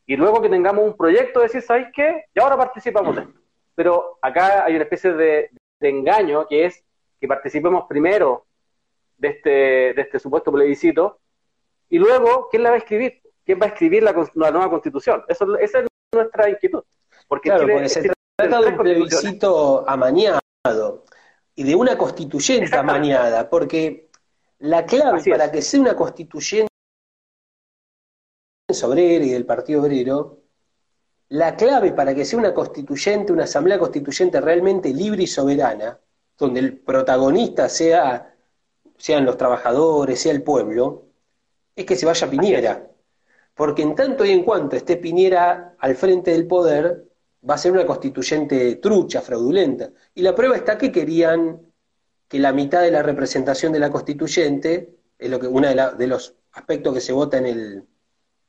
[0.08, 2.25] Y luego que tengamos un proyecto, decir, ¿sabéis qué?
[2.34, 3.40] Y ahora participamos de esto
[3.82, 6.84] pero acá hay una especie de, engaño que es
[7.20, 8.46] que participemos primero
[9.17, 11.20] de este, de este supuesto plebiscito
[11.89, 13.24] y luego, ¿quién la va a escribir?
[13.44, 15.24] ¿Quién va a escribir la, nueva constitución?
[15.28, 16.84] Eso, esa es nuestra inquietud.
[17.28, 21.04] Porque, claro, se trata de un plebiscito amañado
[21.56, 24.12] y de una constituyente amañada, porque
[24.60, 26.70] la clave para que sea una constituyente
[28.84, 30.40] obrera y del Partido Obrero
[31.32, 35.98] la clave para que sea una constituyente, una asamblea constituyente realmente libre y soberana,
[36.38, 38.36] donde el protagonista sea,
[38.98, 41.06] sean los trabajadores, sea el pueblo,
[41.74, 42.86] es que se vaya Piñera.
[43.56, 47.06] Porque en tanto y en cuanto esté Piñera al frente del poder,
[47.50, 49.89] va a ser una constituyente trucha, fraudulenta.
[50.13, 51.62] Y la prueba está que querían
[52.28, 56.08] que la mitad de la representación de la constituyente, es lo que uno de, de
[56.08, 57.88] los aspectos que se vota en el,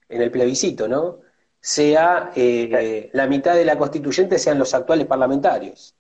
[0.09, 1.21] en el plebiscito, ¿no?
[1.63, 5.97] Sea eh, la mitad de la constituyente sean los actuales parlamentarios.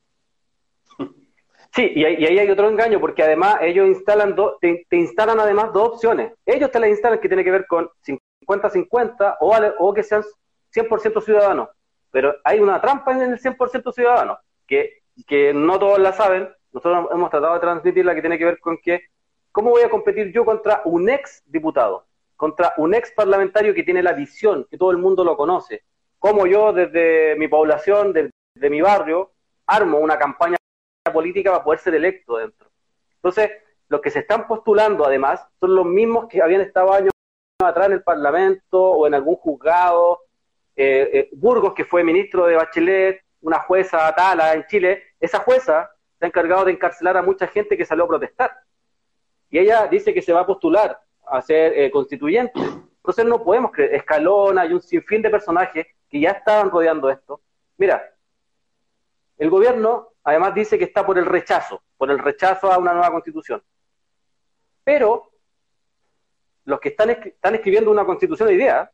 [1.74, 6.34] Sí, y, ahí hay otro engaño, porque además ellos instalan te, instalan además dos opciones.
[6.44, 7.88] Ellos te las instalan que tiene que ver con
[8.46, 10.22] 50-50 o, o que sean
[10.74, 11.70] 100% ciudadanos.
[12.10, 16.50] Pero hay una trampa en el 100% ciudadano, que, que no todos la saben.
[16.72, 19.04] Nosotros hemos tratado de transmitirla, que tiene que ver con que,
[19.50, 22.04] ¿cómo voy a competir yo contra un ex diputado?
[22.42, 25.84] Contra un ex parlamentario que tiene la visión, que todo el mundo lo conoce.
[26.18, 29.30] ¿Cómo yo desde mi población, desde mi barrio,
[29.64, 30.56] armo una campaña
[31.12, 32.68] política para poder ser electo dentro?
[33.14, 33.48] Entonces,
[33.86, 37.12] los que se están postulando además son los mismos que habían estado años
[37.62, 40.22] atrás en el Parlamento o en algún juzgado
[40.74, 45.92] eh, eh, Burgos, que fue ministro de Bachelet, una jueza Tala en Chile, esa jueza
[46.18, 48.50] se ha encargado de encarcelar a mucha gente que salió a protestar.
[49.48, 50.98] Y ella dice que se va a postular
[51.32, 52.60] a ser eh, constituyente.
[52.60, 57.40] Entonces no podemos creer, Escalona y un sinfín de personajes que ya estaban rodeando esto.
[57.78, 58.14] Mira,
[59.38, 63.10] el gobierno además dice que está por el rechazo, por el rechazo a una nueva
[63.10, 63.62] constitución.
[64.84, 65.30] Pero
[66.64, 68.92] los que están, están escribiendo una constitución de idea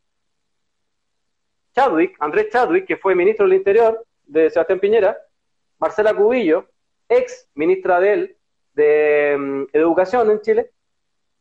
[1.74, 5.18] Chadwick, Andrés Chadwick, que fue ministro del Interior de Sebastián Piñera,
[5.78, 6.68] Marcela Cubillo,
[7.08, 8.36] ex ministra de él,
[8.74, 10.72] de mm, Educación en Chile,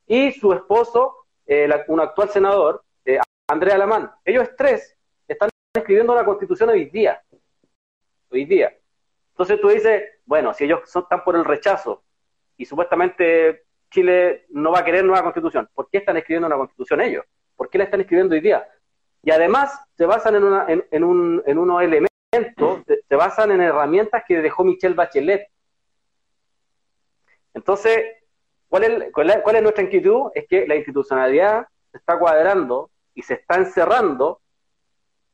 [0.07, 4.11] y su esposo, eh, un actual senador, eh, Andrés Alamán.
[4.23, 4.95] Ellos tres
[5.27, 7.21] están escribiendo la constitución hoy día.
[8.31, 8.75] Hoy día.
[9.31, 12.03] Entonces tú dices, bueno, si ellos son, están por el rechazo
[12.57, 17.01] y supuestamente Chile no va a querer nueva constitución, ¿por qué están escribiendo una constitución
[17.01, 17.25] ellos?
[17.55, 18.67] ¿Por qué la están escribiendo hoy día?
[19.23, 24.23] Y además se basan en, una, en, un, en unos elementos, se, basan en herramientas
[24.27, 25.47] que dejó Michelle Bachelet.
[27.53, 28.05] Entonces,
[28.69, 30.31] ¿cuál es, nuestra inquietud?
[30.33, 34.41] Es que la institucionalidad se está cuadrando y se está encerrando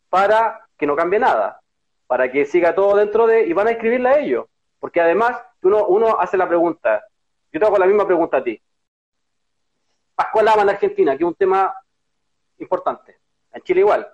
[0.10, 1.60] para que no cambie nada,
[2.08, 4.46] para que siga todo dentro de, y van a escribirla a ellos.
[4.80, 7.04] Porque además, uno, uno hace la pregunta,
[7.52, 8.62] yo te hago la misma pregunta a ti.
[10.16, 11.74] Pascual Lama en Argentina, que es un tema
[12.60, 13.18] importante.
[13.52, 14.12] En Chile igual.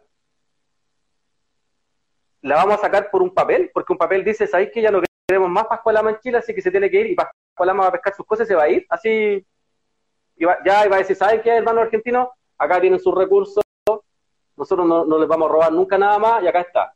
[2.42, 5.02] La vamos a sacar por un papel, porque un papel dice, ¿sabéis que ya no
[5.30, 7.92] queremos más Pascualama en Chile, así que se tiene que ir y Pascualama va a
[7.92, 8.84] pescar sus cosas y se va a ir?
[8.90, 9.46] Así,
[10.36, 12.32] ya iba a decir, ¿sabéis qué, hermano argentino?
[12.58, 13.64] Acá tienen sus recursos,
[14.58, 16.94] nosotros no, les vamos a robar nunca nada más y acá está.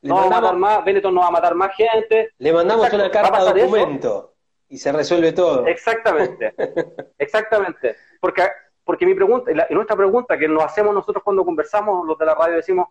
[0.00, 2.30] no vamos a matar más, Benetton no va a matar más gente.
[2.38, 4.34] Le mandamos una carta de documento
[4.70, 5.66] y se resuelve todo.
[5.66, 6.54] Exactamente,
[7.18, 7.96] exactamente.
[8.20, 8.42] Porque
[8.84, 12.34] porque mi pregunta, y nuestra pregunta que nos hacemos nosotros cuando conversamos, los de la
[12.34, 12.88] radio, decimos,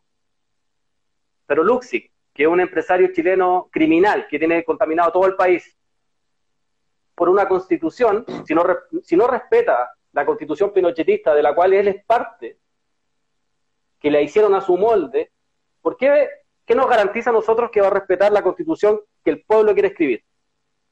[1.47, 5.77] pero Luxic, que es un empresario chileno criminal que tiene contaminado todo el país,
[7.15, 8.63] por una constitución, si no,
[9.03, 12.57] si no respeta la constitución pinochetista de la cual él es parte,
[13.99, 15.31] que la hicieron a su molde,
[15.81, 16.29] ¿por qué,
[16.65, 19.89] qué nos garantiza a nosotros que va a respetar la constitución que el pueblo quiere
[19.89, 20.23] escribir?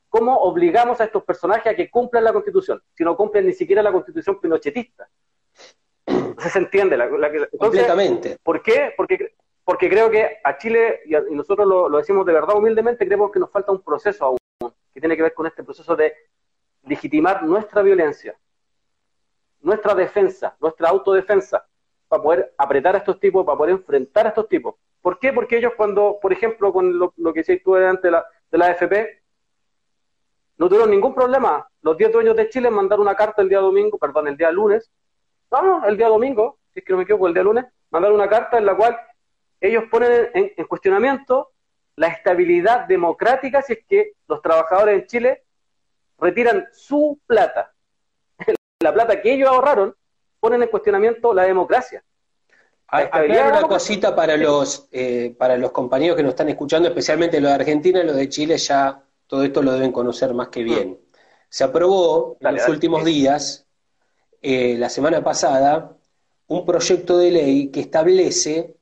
[0.10, 2.82] ¿Cómo obligamos a estos personajes a que cumplan la constitución?
[2.94, 5.08] Si no cumplen ni siquiera la constitución pinochetista.
[6.06, 6.98] Entonces se entiende.
[6.98, 7.10] La,
[7.58, 8.38] Completamente.
[8.42, 8.94] ¿Por qué?
[8.96, 9.36] Porque,
[9.68, 13.52] porque creo que a Chile, y, nosotros lo, decimos de verdad humildemente, creemos que nos
[13.52, 14.38] falta un proceso aún,
[14.94, 16.14] que tiene que ver con este proceso de
[16.84, 18.40] legitimar nuestra violencia,
[19.60, 21.68] nuestra defensa, nuestra autodefensa,
[22.08, 24.76] para poder apretar a estos tipos, para poder enfrentar a estos tipos.
[25.02, 25.34] ¿Por qué?
[25.34, 28.68] Porque ellos cuando, por ejemplo, con lo, que decías tú antes de la, de la
[28.68, 29.22] AFP,
[30.60, 31.68] no tuvieron ningún problema.
[31.82, 34.90] Los 10 dueños de Chile mandaron una carta el día domingo, perdón, el día lunes,
[35.52, 38.30] no, el día domingo, si es que no me equivoco, el día lunes, mandaron una
[38.30, 38.98] carta en la cual
[39.60, 41.52] ellos ponen en, cuestionamiento
[41.96, 45.44] la estabilidad democrática si es que los trabajadores en Chile
[46.20, 47.74] retiran su plata,
[48.80, 49.96] la plata que ellos ahorraron,
[50.40, 52.04] ponen en cuestionamiento la democracia.
[52.90, 57.50] Hay una cosita para los, eh, para los compañeros que nos están escuchando, especialmente los
[57.50, 60.98] de Argentina y los de Chile, ya todo esto lo deben conocer más que bien.
[61.50, 63.68] Se aprobó en los últimos días,
[64.42, 65.98] eh, la semana pasada,
[66.48, 68.77] un proyecto de ley que establece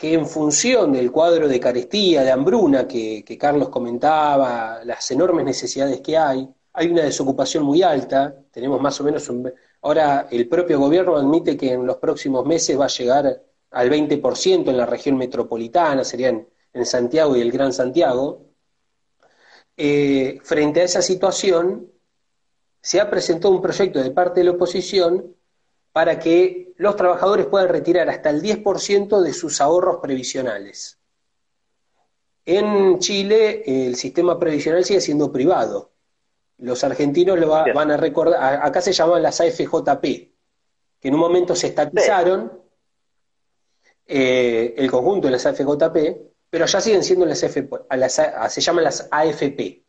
[0.00, 6.00] que en función del cuadro de carestía, de hambruna que, Carlos comentaba, las enormes necesidades
[6.00, 9.52] que hay, hay una desocupación muy alta, tenemos más o menos un...
[9.82, 13.42] Ahora el propio gobierno admite que en los próximos meses va a llegar
[13.72, 18.46] al 20% en la región metropolitana, serían en Santiago y el Gran Santiago,
[19.76, 21.92] eh, frente a esa situación,
[22.80, 25.36] se ha presentado un proyecto de parte de la oposición
[25.92, 30.98] para que los trabajadores puedan retirar hasta el 10% de sus ahorros previsionales.
[32.44, 35.92] En Chile el sistema previsional sigue siendo privado.
[36.58, 41.54] Los argentinos lo van a recordar, acá se llaman las AFJP, que en un momento
[41.54, 42.60] se estatizaron
[44.06, 45.96] eh, el conjunto de las AFJP,
[46.50, 47.70] pero ya siguen siendo las AFP,
[48.48, 49.84] se llaman las AFP.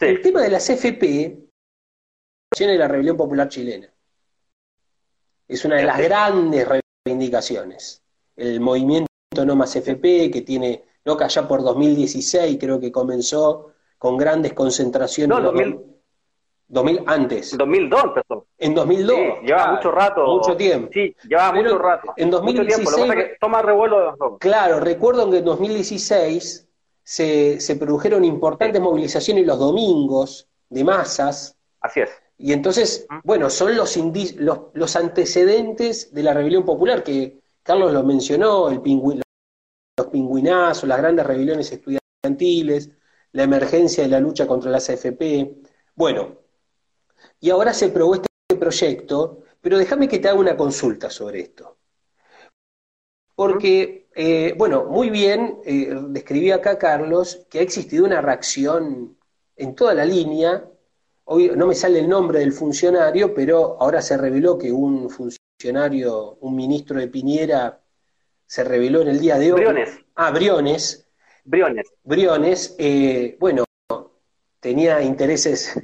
[0.00, 1.44] El tema de las AFP
[2.58, 3.93] de la rebelión popular chilena.
[5.46, 6.68] Es una de las grandes
[7.04, 8.02] reivindicaciones.
[8.36, 9.08] El movimiento
[9.44, 14.52] No Más FP, que tiene, no que allá por 2016 creo que comenzó con grandes
[14.52, 15.38] concentraciones.
[15.38, 15.52] No,
[16.66, 17.56] 2000, antes.
[17.56, 18.46] 2002 empezó.
[18.58, 19.18] En 2002.
[19.44, 20.26] lleva mucho rato.
[20.26, 20.90] Mucho tiempo.
[20.92, 22.14] Sí, lleva mucho rato.
[22.16, 23.38] En 2016.
[23.38, 26.68] toma revuelo Claro, recuerdo que en 2016
[27.02, 31.56] se, se produjeron importantes movilizaciones los domingos de masas.
[31.80, 32.10] Así es.
[32.36, 38.02] Y entonces, bueno, son los, los, los, antecedentes de la rebelión popular, que Carlos lo
[38.02, 38.80] mencionó, el
[39.96, 42.90] los pingüinazos, las grandes rebeliones estudiantiles,
[43.32, 45.54] la emergencia de la lucha contra las AFP.
[45.94, 46.38] Bueno,
[47.40, 51.76] y ahora se probó este proyecto, pero déjame que te haga una consulta sobre esto.
[53.36, 59.16] Porque, eh, bueno, muy bien, eh, describí acá Carlos que ha existido una reacción
[59.56, 60.68] en toda la línea
[61.26, 66.54] no me sale el nombre del funcionario, pero ahora se reveló que un funcionario, un
[66.54, 67.80] ministro de Piñera,
[68.46, 69.60] se reveló en el día de hoy.
[69.60, 69.98] Briones.
[70.14, 71.06] Ah, Briones.
[71.44, 71.92] Briones.
[72.02, 73.64] Briones, eh, bueno,
[74.60, 75.80] tenía intereses,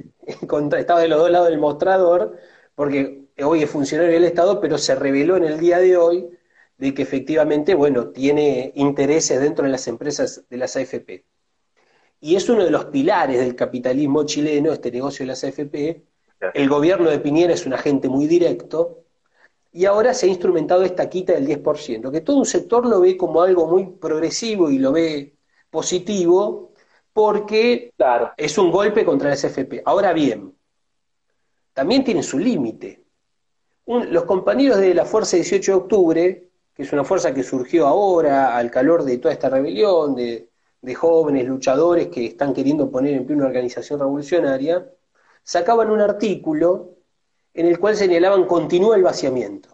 [0.77, 2.37] estaba de los dos lados del mostrador,
[2.75, 6.29] porque hoy es funcionario del Estado, pero se reveló en el día de hoy
[6.77, 11.25] de que efectivamente, bueno, tiene intereses dentro de las empresas de las AFP
[12.21, 16.05] y es uno de los pilares del capitalismo chileno, este negocio de las AFP.
[16.53, 19.05] El gobierno de Piñera es un agente muy directo,
[19.73, 23.17] y ahora se ha instrumentado esta quita del 10%, que todo un sector lo ve
[23.17, 25.35] como algo muy progresivo y lo ve
[25.69, 26.73] positivo,
[27.13, 27.91] porque
[28.37, 29.81] es un golpe contra las AFP.
[29.85, 30.53] Ahora bien,
[31.73, 33.03] también tiene su límite.
[33.85, 38.55] los compañeros de la Fuerza 18 de Octubre, que es una fuerza que surgió ahora
[38.55, 40.50] al calor de toda esta rebelión, de,
[40.81, 44.89] de jóvenes luchadores que están queriendo poner en pie una organización revolucionaria,
[45.43, 46.97] sacaban un artículo
[47.53, 49.69] en el cual señalaban continúa el vaciamiento.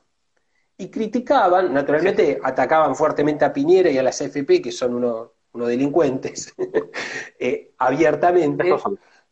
[0.78, 6.54] Y criticaban, naturalmente atacaban fuertemente a Piñera y a las AFP, que son unos delincuentes,
[7.40, 8.76] eh, abiertamente,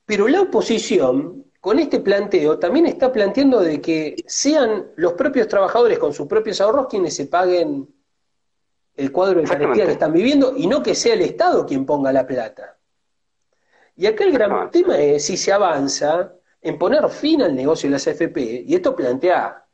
[0.06, 6.00] pero la oposición, con este planteo, también está planteando de que sean los propios trabajadores
[6.00, 7.95] con sus propios ahorros quienes se paguen
[8.96, 12.12] el cuadro de carestía que están viviendo y no que sea el Estado quien ponga
[12.14, 12.78] la plata.
[13.96, 17.94] Y acá el gran tema es si se avanza en poner fin al negocio de
[17.94, 19.66] las AFP, y esto plantea,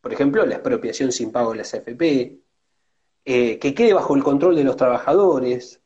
[0.00, 2.40] por ejemplo, la expropiación sin pago de las AFP,
[3.24, 5.80] eh, que quede bajo el control de los trabajadores.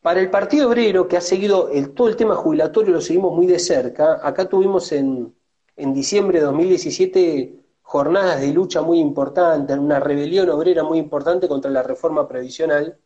[0.00, 3.46] Para el Partido Obrero, que ha seguido el, todo el tema jubilatorio, lo seguimos muy
[3.46, 5.34] de cerca, acá tuvimos en,
[5.76, 7.61] en diciembre de 2017
[7.92, 12.98] jornadas de lucha muy importantes, una rebelión obrera muy importante contra la reforma previsional.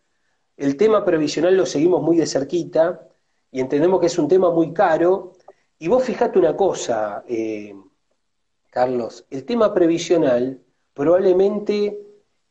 [0.56, 3.08] El tema previsional lo seguimos muy de cerquita
[3.50, 5.32] y entendemos que es un tema muy caro.
[5.76, 7.74] Y vos fijate una cosa, eh,
[8.70, 10.62] Carlos, el tema previsional
[10.94, 12.06] probablemente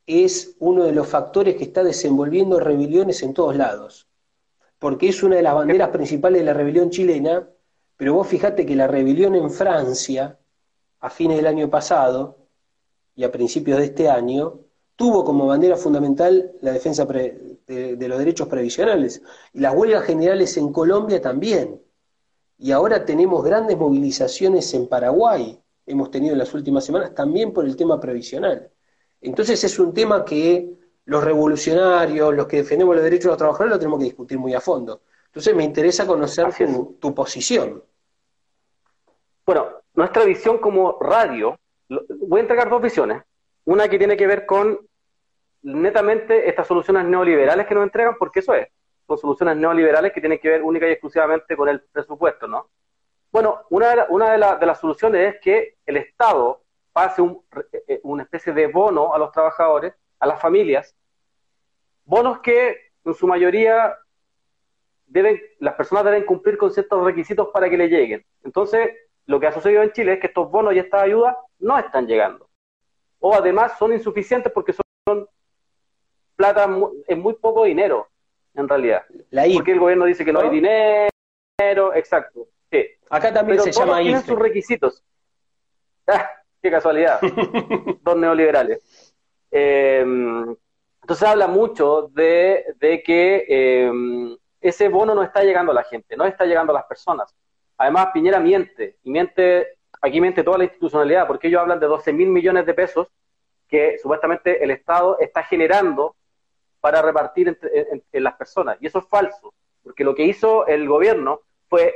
[0.06, 4.10] es uno de los factores que está desenvolviendo rebeliones en todos lados,
[4.78, 7.48] porque es una de las banderas principales de la rebelión chilena,
[7.96, 10.38] pero vos fijate que la rebelión en Francia,
[11.06, 12.48] a fines del año pasado
[13.16, 14.62] y a principios de este año,
[14.96, 19.22] tuvo como bandera fundamental la defensa de, los derechos previsionales.
[19.54, 21.80] Y las huelgas generales en Colombia también.
[22.58, 27.66] Y ahora tenemos grandes movilizaciones en Paraguay, hemos tenido en las últimas semanas, también por
[27.66, 28.72] el tema previsional.
[29.22, 30.74] Entonces es un tema que
[31.06, 34.56] los revolucionarios, los que defendemos los derechos de los trabajadores, lo tenemos que discutir muy
[34.56, 35.04] a fondo.
[35.28, 36.48] Entonces me interesa conocer
[37.00, 37.84] tu posición.
[39.46, 41.58] Bueno, nuestra visión como radio,
[41.90, 43.24] voy a entregar dos visiones.
[43.66, 44.80] Una que tiene que ver con
[45.64, 48.68] netamente estas soluciones neoliberales que nos entregan, porque eso es,
[49.08, 52.70] son soluciones neoliberales que tienen que ver única y exclusivamente con el presupuesto, ¿no?
[53.32, 56.62] Bueno, una de, una de, las soluciones es que el Estado
[56.94, 57.44] pase un,
[57.88, 60.96] eh, una especie de bono a los trabajadores, a las familias,
[62.06, 63.98] bonos que en su mayoría
[65.08, 68.26] deben, las personas deben cumplir con ciertos requisitos para que le lleguen.
[68.44, 68.90] Entonces,
[69.26, 72.08] lo que ha sucedido en Chile es que estos bonos y estas ayudas no están
[72.08, 72.50] llegando.
[73.20, 75.28] O además son insuficientes porque son
[76.36, 76.70] plata
[77.08, 78.08] en muy poco dinero,
[78.54, 79.04] en realidad.
[79.54, 82.48] porque el gobierno dice que no, hay dinero, exacto.
[82.72, 82.86] Sí.
[83.10, 85.04] Acá también se llama tienen sus requisitos.
[86.08, 86.30] Ah,
[86.62, 87.20] qué casualidad.
[88.04, 89.12] Dos neoliberales.
[89.50, 90.56] Em,
[91.02, 96.26] entonces habla mucho de, que em, ese bono no está llegando a la gente, no
[96.26, 97.34] está llegando a las personas.
[97.78, 102.14] Además, Piñera miente, y miente, aquí miente toda la institucionalidad, porque ellos hablan de 12
[102.14, 103.08] mil millones de pesos
[103.68, 106.16] que supuestamente el Estado está generando
[106.80, 108.78] para repartir entre, en, las personas.
[108.80, 109.54] Y eso es falso,
[109.84, 111.94] porque lo que hizo el gobierno fue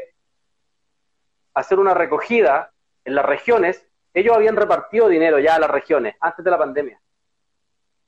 [1.54, 2.72] hacer una recogida
[3.06, 3.86] en las regiones.
[4.14, 7.00] Ellos habían repartido dinero ya a las regiones antes de la pandemia.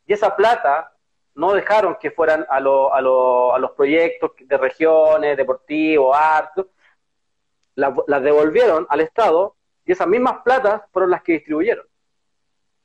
[0.08, 0.92] Y esa plata
[1.36, 6.66] no dejaron que fueran a, a, los proyectos de regiones, deportivos, artes,
[7.76, 9.56] las devolvieron al Estado
[9.86, 11.86] y esas mismas platas fueron las que distribuyeron.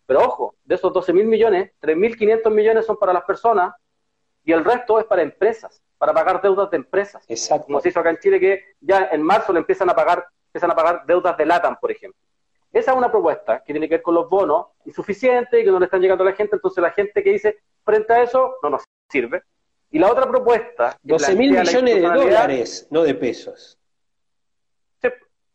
[0.06, 3.74] Pero ojo, de esos 12 mil millones, 3.500 millones son para las personas
[4.44, 7.24] y el resto es para empresas, para pagar deudas de empresas.
[7.28, 7.66] Exacto.
[7.66, 10.70] Como se hizo acá en Chile, que ya en marzo le empiezan a pagar, empiezan
[10.70, 12.20] a pagar deudas de LATAM, por ejemplo.
[12.72, 15.78] Esa es una propuesta que tiene que ver con los bonos insuficientes y que no
[15.78, 16.56] le están llegando a la gente.
[16.56, 19.42] Entonces la gente que dice, frente a eso, no nos sirve.
[19.90, 20.96] Y la otra propuesta...
[21.02, 23.78] 12 mil millones de dólares, no de pesos.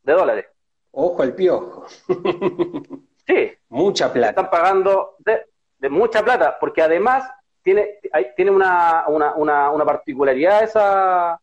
[0.04, 0.46] De dólares.
[0.92, 1.86] Ojo al piojo.
[3.28, 3.54] sí.
[3.70, 4.30] Mucha plata.
[4.42, 7.24] Están pagando de, mucha plata, porque además
[7.62, 8.00] tiene,
[8.36, 11.40] tiene una, una, una, una particularidad esa,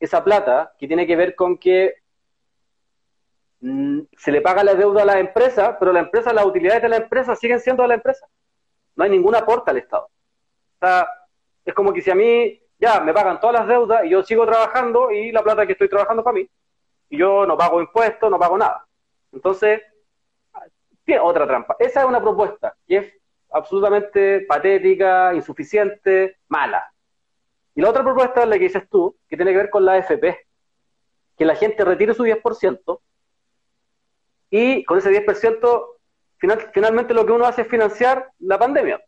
[0.00, 1.94] esa plata que tiene que ver con que
[3.60, 6.88] mm, se le paga la deuda a la empresa, pero la empresa, las utilidades de
[6.88, 8.26] la empresa siguen siendo de la empresa.
[8.96, 10.04] No hay ningún aporte al Estado.
[10.04, 11.06] O sea,
[11.64, 14.46] es como que si a mí ya me pagan todas las deudas y yo sigo
[14.46, 16.48] trabajando y la plata que estoy trabajando para mí,
[17.16, 18.86] yo no pago impuestos, no pago nada.
[19.32, 19.82] Entonces,
[21.04, 21.76] tiene otra trampa.
[21.78, 23.12] Esa es una propuesta que es
[23.50, 26.92] absolutamente patética, insuficiente, mala.
[27.74, 29.94] Y la otra propuesta es la que dices tú, que tiene que ver con la
[29.94, 30.46] AFP.
[31.36, 33.00] Que la gente retire su 10%
[34.50, 35.86] y con ese 10%
[36.72, 39.02] finalmente lo que uno hace es financiar la pandemia.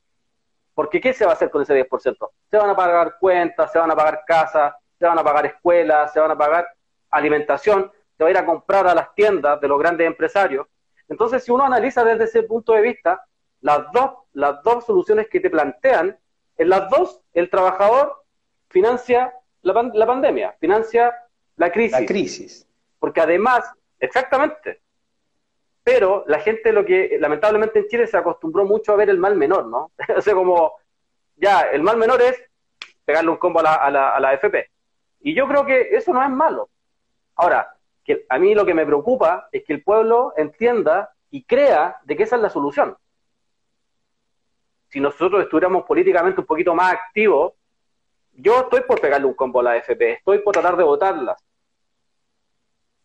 [0.74, 2.30] Porque ¿qué se va a hacer con ese 10%?
[2.50, 6.12] Se van a pagar cuentas, se van a pagar casas, se van a pagar escuelas,
[6.12, 6.66] se van a pagar
[7.10, 10.66] alimentación, se va a ir a comprar a las tiendas de los grandes empresarios.
[11.08, 13.24] Entonces, si uno analiza desde ese punto de vista,
[13.60, 16.18] las dos, las dos soluciones que te plantean,
[16.56, 18.24] en las dos, el trabajador
[18.68, 21.14] financia la, la pandemia, financia
[21.56, 22.00] la crisis.
[22.00, 22.68] La crisis.
[22.98, 24.80] Porque además, exactamente,
[25.82, 29.36] pero la gente lo que lamentablemente en Chile se acostumbró mucho a ver el mal
[29.36, 29.92] menor, ¿no?
[30.16, 30.74] o sea, como
[31.36, 32.40] ya, el mal menor es
[33.04, 34.70] pegarle un combo a la, a la, a la FP.
[35.20, 36.70] Y yo creo que eso no es malo.
[37.36, 37.73] Ahora,
[38.04, 42.16] que a mí lo que me preocupa es que el pueblo entienda y crea de
[42.16, 42.96] que esa es la solución.
[44.88, 47.54] Si nosotros estuviéramos políticamente un poquito más activos,
[48.32, 51.42] yo estoy por pegarle un combo a la AFP, estoy por tratar de votarlas.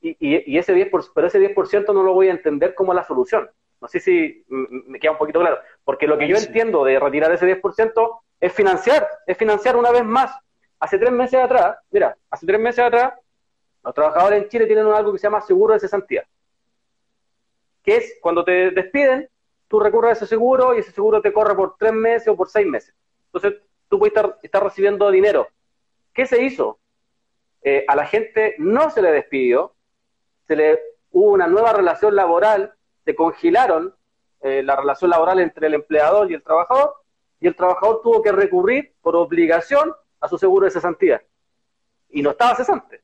[0.01, 3.49] Y, y, ese 10%, pero ese 10% no lo voy a entender como la solución.
[3.81, 5.57] No sé si me queda un poquito claro.
[5.83, 10.05] Porque lo que yo entiendo de retirar ese 10% es financiar, es financiar una vez
[10.05, 10.31] más.
[10.79, 13.13] Hace tres meses atrás, mira, hace tres meses atrás,
[13.83, 16.27] los trabajadores en Chile tienen algo que se llama seguro de cesantía,
[17.83, 19.29] que es cuando te despiden,
[19.67, 22.49] tú recurres a ese seguro y ese seguro te corre por tres meses o por
[22.49, 22.93] seis meses.
[23.31, 24.13] Entonces, tú puedes
[24.43, 25.47] estar, recibiendo dinero.
[26.13, 26.79] ¿Qué se hizo?
[27.61, 29.73] Eh, a la gente no se le despidió,
[30.47, 30.79] se le
[31.11, 32.73] hubo una nueva relación laboral,
[33.05, 33.95] se congelaron
[34.41, 36.95] eh, la relación laboral entre el empleador y el trabajador,
[37.39, 41.21] y el trabajador tuvo que recurrir por obligación a su seguro de cesantía.
[42.09, 43.01] Y no estaba cesante.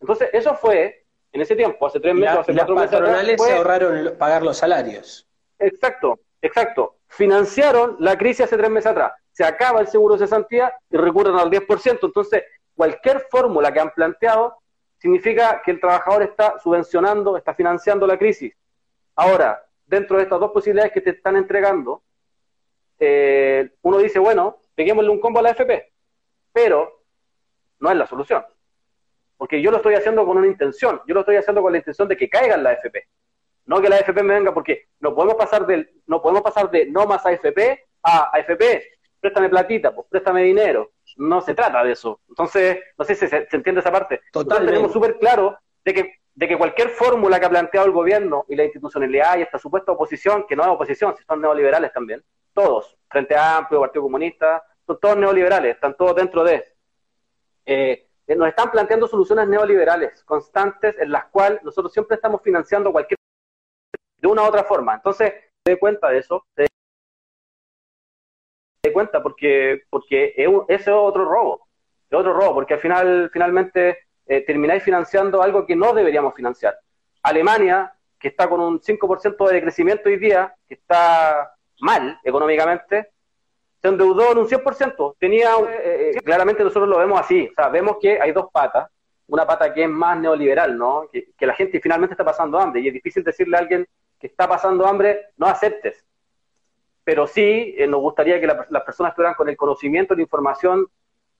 [0.00, 3.00] Entonces, eso fue, en ese tiempo, hace tres meses, hace cuatro meses.
[3.00, 5.26] Las se ahorraron pagar los salarios.
[5.58, 6.96] Exacto, exacto.
[7.08, 9.12] Financiaron la crisis hace tres meses atrás.
[9.32, 11.98] Se acaba el seguro de cesantía y recurren al 10%.
[12.02, 12.44] Entonces,
[12.74, 14.58] cualquier fórmula que han planteado
[14.98, 18.54] significa que el trabajador está subvencionando, está financiando la crisis.
[19.14, 22.02] Ahora, dentro de estas dos posibilidades que te están entregando,
[22.98, 25.92] eh, uno dice, bueno, peguémosle un combo a la FP,
[26.52, 27.02] pero
[27.80, 28.44] no es la solución.
[29.36, 32.08] Porque yo lo estoy haciendo con una intención, yo lo estoy haciendo con la intención
[32.08, 33.06] de que caiga en la AFP.
[33.66, 36.86] No que la AFP me venga, porque no podemos pasar, del, no, podemos pasar de
[36.86, 38.82] no más AFP a AFP,
[39.20, 40.92] préstame platita, pues préstame dinero.
[41.16, 42.20] No se trata de eso.
[42.28, 44.20] Entonces, no sé si se, entiende esa parte.
[44.32, 44.72] Totalmente.
[44.72, 48.56] tenemos súper claro de que, de que cualquier fórmula que ha planteado el gobierno y
[48.56, 52.22] la institucionalidad y esta supuesta oposición, que no es oposición, si son neoliberales también,
[52.52, 56.64] todos, Frente Amplio, Partido Comunista, son todos neoliberales, están todos dentro de...
[57.66, 63.18] Eh, nos están planteando soluciones neoliberales constantes en las cuales nosotros siempre estamos financiando cualquier
[64.18, 64.94] de una u otra forma.
[64.94, 65.32] Entonces,
[65.64, 66.66] se dé cuenta de eso, se
[68.82, 71.68] dé cuenta porque, porque ese es otro robo,
[72.10, 76.78] es otro robo, porque al final, finalmente, eh, termináis financiando algo que no deberíamos financiar.
[77.22, 83.12] Alemania, que está con un 5% de crecimiento hoy día, que está mal económicamente,
[83.80, 85.16] se endeudó en un 100%.
[85.18, 88.90] Tenía, eh, eh, claramente nosotros lo vemos así, o sea, vemos que hay dos patas,
[89.28, 91.08] una pata que es más neoliberal, ¿no?
[91.12, 93.86] Que, la gente finalmente está pasando hambre y es difícil decirle a alguien
[94.18, 96.04] que está pasando hambre, no aceptes.
[97.04, 100.88] pero sí eh, nos gustaría que las personas estuvieran con el conocimiento la información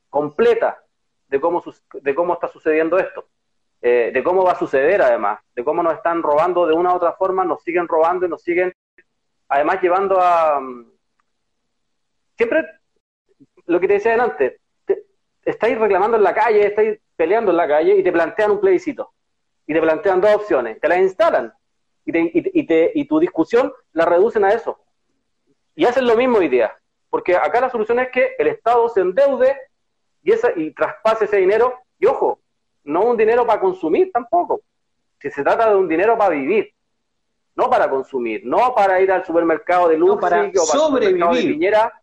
[0.08, 0.80] completa
[1.28, 1.62] de cómo,
[1.92, 3.26] de cómo está sucediendo esto,
[3.82, 6.96] eh, de cómo va a suceder además, de cómo nos están robando de una u
[6.96, 8.72] otra forma, nos siguen robando y nos siguen
[9.48, 10.60] además llevando a...
[12.36, 12.66] Siempre,
[13.66, 14.60] lo que te decía antes,
[15.44, 19.12] estáis reclamando en la calle, estáis peleando en la calle y te plantean un plebiscito.
[19.66, 21.52] Y te plantean dos opciones, te las instalan
[22.04, 24.78] y, te, y, te, y tu discusión la reducen a eso.
[25.74, 26.76] Y hacen lo mismo hoy día.
[27.10, 29.56] Porque acá la solución es que el Estado se endeude
[30.22, 31.74] y, esa, y traspase ese dinero.
[31.98, 32.40] Y ojo,
[32.84, 34.60] no un dinero para consumir tampoco.
[35.20, 36.72] Si se trata de un dinero para vivir,
[37.56, 41.24] no para consumir, no para ir al supermercado de luz para o sobrevivir.
[41.24, 42.02] de Piñera.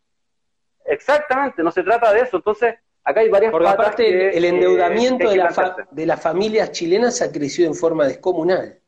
[0.85, 2.37] Exactamente, no se trata de eso.
[2.37, 7.31] Entonces, acá hay varias Porque aparte el endeudamiento de, la de las familias chilenas ha
[7.31, 8.79] crecido en forma descomunal.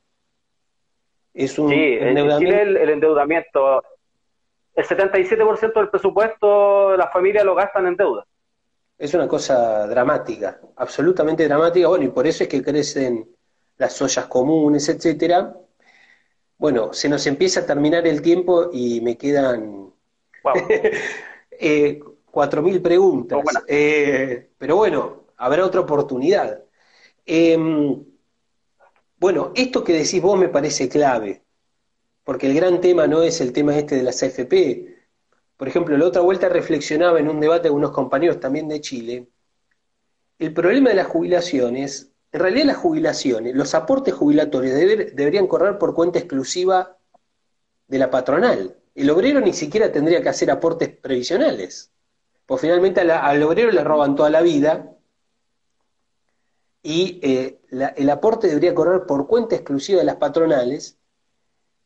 [1.33, 2.55] Es un sí, endeudamiento...
[2.55, 3.83] en Chile el, endeudamiento,
[4.73, 8.25] el 77% del presupuesto de las familias lo gastan en deuda.
[8.97, 11.89] Es una cosa dramática, absolutamente dramática.
[11.89, 13.27] Bueno, y por eso es que crecen
[13.77, 15.53] las ollas comunes, etcétera.
[16.57, 19.91] Bueno, se nos empieza a terminar el tiempo y me quedan
[21.59, 23.39] eh, cuatro mil preguntas.
[23.67, 26.63] Eh, pero bueno, habrá otra oportunidad.
[27.25, 28.03] Em,
[29.17, 31.43] bueno, esto que decís vos me parece clave,
[32.23, 34.95] porque el gran tema no es el tema este de las AFP.
[35.57, 39.29] Por ejemplo, la otra vuelta reflexionaba en un debate con unos compañeros también de Chile.
[40.37, 45.93] El problema de las jubilaciones, en realidad las jubilaciones, los aportes jubilatorios deberían correr por
[45.93, 46.97] cuenta exclusiva
[47.87, 48.75] de la patronal.
[48.95, 51.91] El obrero ni siquiera tendría que hacer aportes previsionales,
[52.45, 54.95] pues finalmente al obrero le roban toda la vida
[56.81, 57.59] y eh,
[57.97, 60.97] el aporte debería correr por cuenta exclusiva de las patronales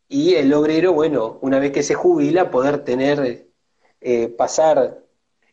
[0.07, 3.47] y el obrero, bueno, una vez que se jubila, poder tener,
[4.01, 5.03] eh, pasar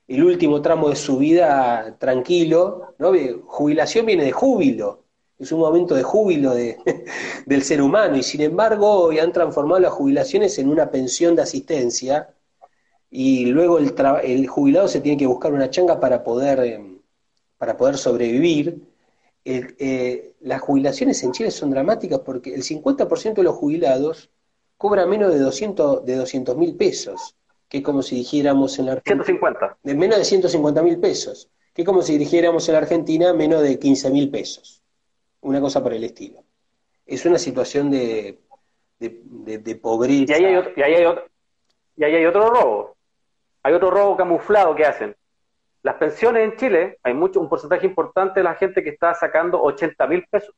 [0.08, 3.12] el último tramo de su vida tranquilo, ¿no?
[3.46, 5.05] Jubilación viene de júbilo,
[5.38, 6.78] es un momento de júbilo de,
[7.46, 11.42] del ser humano, y sin embargo hoy han transformado las jubilaciones en una pensión de
[11.42, 12.34] asistencia,
[13.10, 16.98] y luego el, el jubilado se tiene que buscar una changa para poder, em,
[17.58, 18.82] para poder sobrevivir,
[19.48, 24.30] eh, las jubilaciones en Chile son dramáticas porque el 50% de los jubilados
[24.76, 27.36] cobra menos de 200 de mil pesos,
[27.68, 29.24] que es como si dijéramos en la Argentina...
[29.24, 29.78] 150.
[29.82, 33.62] De menos de 150 mil pesos, que es como si dijéramos en la Argentina menos
[33.62, 34.75] de 15 mil pesos.
[35.40, 36.42] Una cosa por el estilo.
[37.04, 38.38] Es una situación de,
[38.98, 40.32] de, pobreza.
[40.32, 41.24] Y ahí, hay otro, y, ahí hay otro,
[41.96, 42.96] y ahí hay otro robo.
[43.62, 45.16] Hay otro robo camuflado que hacen
[45.86, 49.62] las pensiones en Chile, hay mucho, un porcentaje importante de la gente que está sacando
[49.62, 50.52] 80 mil pesos.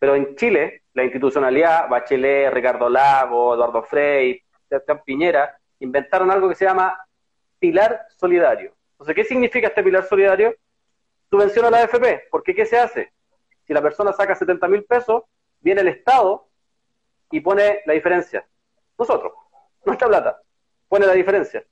[0.00, 4.42] Pero en Chile, la institucionalidad, Bachelet, Ricardo Lago, Eduardo Frey,
[5.06, 6.98] Piñera, inventaron algo que se llama
[7.60, 8.74] pilar solidario.
[8.94, 10.52] Entonces, ¿qué significa este pilar solidario?
[11.30, 12.24] Subvenciona a la AFP.
[12.28, 13.12] Porque ¿qué se hace?
[13.72, 15.22] Si la persona saca 70 mil pesos,
[15.60, 16.46] viene el Estado
[17.30, 18.46] y pone la diferencia.
[18.98, 19.32] Nosotros,
[19.86, 20.42] nuestra plata,
[20.90, 21.64] pone la diferencia.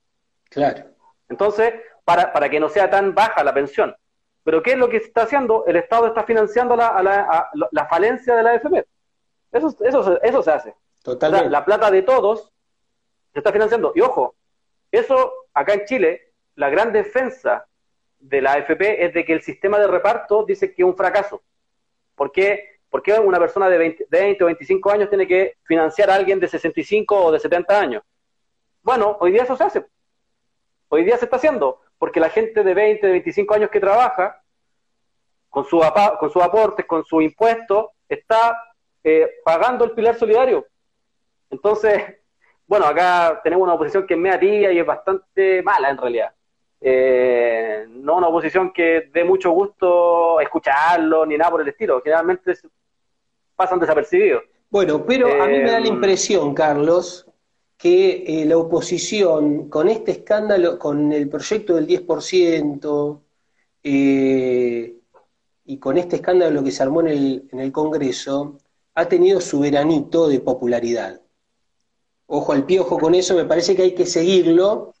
[0.49, 0.83] Claro.
[1.29, 3.95] Entonces, para, para que no sea tan baja la pensión.
[4.43, 5.63] Pero ¿qué es lo que está haciendo?
[5.67, 8.87] El Estado está financiando la, la, falencia de la AFP.
[9.51, 10.75] Eso, eso, eso se hace.
[11.03, 11.51] Totalmente.
[11.51, 12.51] la plata de todos
[13.31, 13.91] se está financiando.
[13.93, 14.33] Y ojo,
[14.91, 17.67] eso acá en Chile, la gran defensa
[18.17, 21.43] de la AFP es de que el sistema de reparto dice que es un fracaso.
[22.21, 22.77] ¿Por qué?
[22.87, 26.47] Porque una persona de 20, 20 o 25 años tiene que financiar a alguien de
[26.47, 28.03] 65 o de 70 años.
[28.83, 29.87] Bueno, hoy día eso se hace.
[30.89, 34.39] Hoy día se está haciendo porque la gente de 20, de 25 años que trabaja,
[35.49, 35.81] con, su,
[36.19, 38.55] con sus aportes, con su impuesto, está
[39.03, 40.67] eh, pagando el pilar solidario.
[41.49, 42.03] Entonces,
[42.67, 46.35] bueno, acá tenemos una oposición que es media y es bastante mala en realidad.
[46.83, 52.01] Eh, no una oposición que dé mucho gusto escucharlo ni nada por el estilo.
[52.01, 52.53] Generalmente
[53.55, 54.43] pasan desapercibidos.
[54.69, 57.27] Bueno, pero a mí me da la eh, impresión, Carlos,
[57.77, 63.21] que eh, la oposición, con este escándalo, con el proyecto del 10%,
[63.83, 64.95] eh,
[65.65, 68.57] y con este escándalo que se armó en el, en el Congreso,
[68.95, 71.21] ha tenido su veranito de popularidad.
[72.27, 74.93] Ojo al piojo con eso, me parece que hay que seguirlo.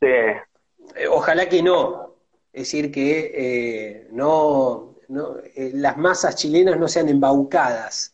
[0.95, 2.15] Eh, ojalá que no.
[2.53, 8.13] Es decir, que no, las masas chilenas no sean embaucadas.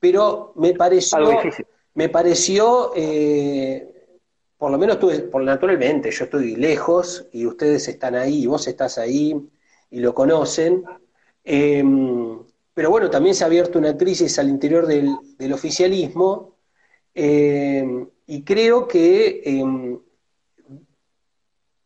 [0.00, 1.18] Pero me pareció
[1.98, 4.14] me pareció, eh,
[4.56, 8.68] por lo menos tuve, por naturalmente, yo estoy lejos y ustedes están ahí y vos
[8.68, 9.34] estás ahí
[9.90, 10.84] y lo conocen.
[11.42, 12.38] Em,
[12.72, 16.54] pero bueno, también se ha abierto una crisis al interior del, oficialismo
[17.14, 19.98] em, y creo que em,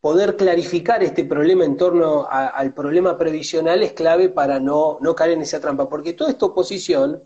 [0.03, 5.31] poder clarificar este problema en torno al problema previsional es clave para no, no caer
[5.31, 7.23] en esa trampa, porque toda esta oposición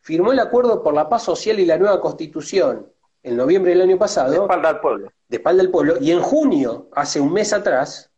[0.00, 2.92] firmó el acuerdo por la paz social y la nueva constitución
[3.22, 4.32] en noviembre del año pasado.
[4.32, 5.12] De espalda al pueblo.
[5.28, 5.94] De espalda al pueblo.
[6.00, 8.10] Y en junio, hace un mes atrás,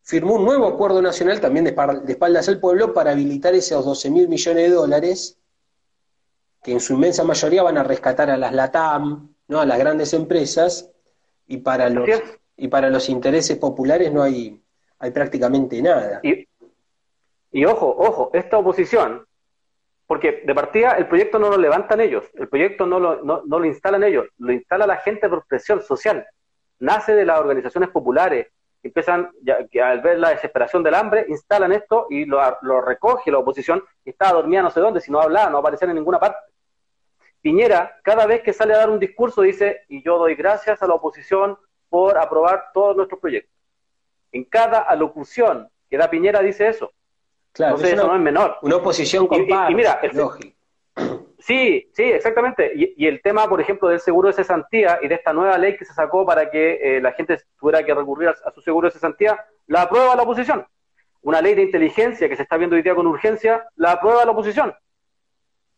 [0.00, 1.76] firmó un nuevo acuerdo nacional también de,
[2.08, 5.38] espaldas al pueblo para habilitar esos 12 mil millones de dólares
[6.62, 9.60] que en su inmensa mayoría van a rescatar a las LATAM, ¿no?
[9.60, 10.88] a las grandes empresas,
[11.46, 12.08] y para los,
[12.56, 14.60] y para los intereses populares no hay,
[14.98, 16.20] hay prácticamente nada.
[16.22, 19.26] Y, ojo, ojo, esta oposición,
[20.06, 23.64] porque de partida el proyecto no lo levantan ellos, el proyecto no lo, no, lo
[23.64, 26.26] instalan ellos, lo instala la gente por presión social.
[26.78, 28.48] Nace de las organizaciones populares,
[28.82, 33.38] empiezan, ya, al ver la desesperación del hambre, instalan esto y lo, lo recoge la
[33.38, 36.38] oposición, y estaba dormida no sé dónde, si no hablaba, no aparecía en ninguna parte.
[37.40, 40.86] Piñera, cada vez que sale a dar un discurso, dice, y yo doy gracias a
[40.86, 41.58] la oposición
[41.92, 43.54] por aprobar todos nuestros proyectos.
[44.32, 46.90] En cada alocución que da Piñera dice eso.
[47.52, 48.56] Claro, Entonces, eso no es menor.
[48.62, 50.00] Una oposición con y, mira,
[51.38, 52.72] Sí, sí, exactamente.
[52.74, 55.84] Y, el tema, por ejemplo, del seguro de cesantía y de esta nueva ley que
[55.84, 59.44] se sacó para que eh, la gente tuviera que recurrir a, su seguro de cesantía,
[59.66, 60.66] la aprueba la oposición.
[61.20, 64.30] Una ley de inteligencia que se está viendo hoy día con urgencia, la aprueba la
[64.30, 64.74] oposición.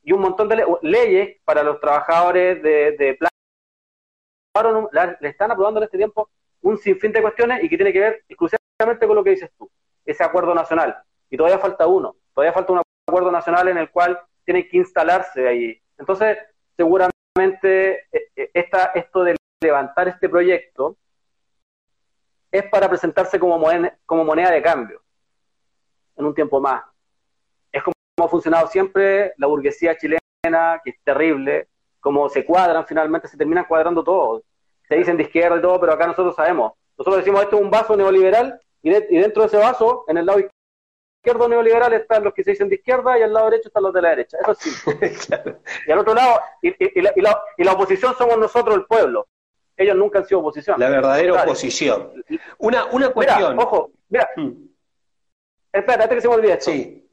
[0.05, 3.19] Y un montón de leyes para los trabajadores de, de
[5.21, 6.31] le están aprobando en este tiempo
[6.63, 9.71] un sinfín de cuestiones y que tiene que ver exclusivamente con lo que dices tú,
[10.05, 10.97] ese acuerdo nacional.
[11.29, 15.47] Y todavía falta uno, todavía falta un acuerdo nacional en el cual tiene que instalarse
[15.47, 15.81] ahí.
[15.99, 16.39] Entonces,
[16.77, 20.97] seguramente eh, eh, esta, esto de levantar este proyecto
[22.51, 25.03] es para presentarse como moneda, como moneda de cambio
[26.17, 26.85] en un tiempo más.
[27.73, 31.69] Es como ha funcionado siempre la burguesía chilena, que es terrible,
[32.05, 34.43] como se cuadran finalmente, se terminan cuadrando todos.
[34.87, 36.75] Se dicen de izquierda y todo, pero acá nosotros sabemos.
[36.99, 40.41] Nosotros decimos esto es un vaso neoliberal y, dentro de ese vaso, en el lado
[41.19, 43.95] izquierdo neoliberal están los que se dicen de izquierda y al lado derecho están los
[43.95, 44.37] de la derecha.
[44.39, 44.71] Eso sí.
[45.89, 49.27] Y al otro lado, y, la, oposición somos nosotros, el pueblo.
[49.75, 50.79] Ellos nunca han sido oposición.
[50.79, 52.23] La verdadera oposición.
[52.59, 53.59] Una, una cuestión.
[53.59, 54.29] ojo, mira.
[54.37, 54.51] Hmm.
[55.73, 56.71] Espérate que se me olvide esto.
[56.71, 57.09] Sí.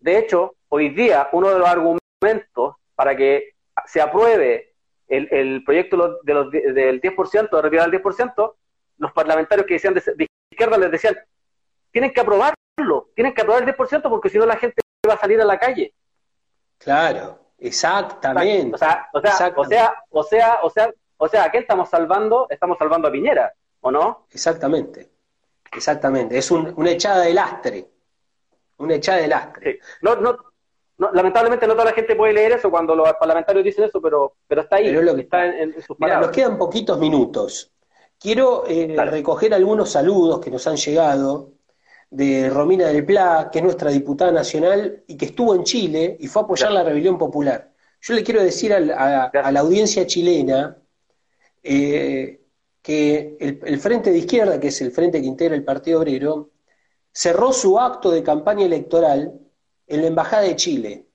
[0.00, 3.52] De hecho, hoy día uno de los argumentos para que
[3.86, 4.74] se apruebe
[5.08, 8.54] el, el proyecto de los, del 10%, de retirar el 10%,
[8.98, 11.16] los parlamentarios que decían de, izquierda les decían,
[11.90, 15.18] tienen que aprobarlo, tienen que aprobar el 10% porque si no la gente va a
[15.18, 15.92] salir a la calle.
[16.78, 18.74] Claro, exactamente.
[18.74, 21.88] O sea, o sea, o sea, o sea, o sea, o sea, ¿a qué estamos
[21.88, 22.46] salvando?
[22.50, 24.26] Estamos salvando a Piñera, ¿o no?
[24.30, 25.10] Exactamente,
[25.72, 26.38] exactamente.
[26.38, 27.86] Es un, una echada de lastre,
[28.78, 29.80] una echada de lastre.
[30.00, 30.36] No, no,
[31.12, 34.62] lamentablemente no toda la gente puede leer eso cuando los parlamentarios dicen eso, pero, pero
[34.62, 36.28] está ahí, está, en, sus palabras.
[36.28, 37.72] nos quedan poquitos minutos.
[38.18, 41.52] Quiero eh, recoger algunos saludos que nos han llegado
[42.10, 46.28] de Romina del Pla, que es nuestra diputada nacional y que estuvo en Chile y
[46.28, 47.72] fue a apoyar la rebelión popular.
[48.00, 50.76] Yo le quiero decir a, la audiencia chilena
[51.62, 52.42] eh,
[52.80, 56.50] que el, el, Frente de Izquierda, que es el frente que integra el Partido Obrero,
[57.12, 59.41] cerró su acto de campaña electoral
[59.92, 61.06] en la Embajada de Chile,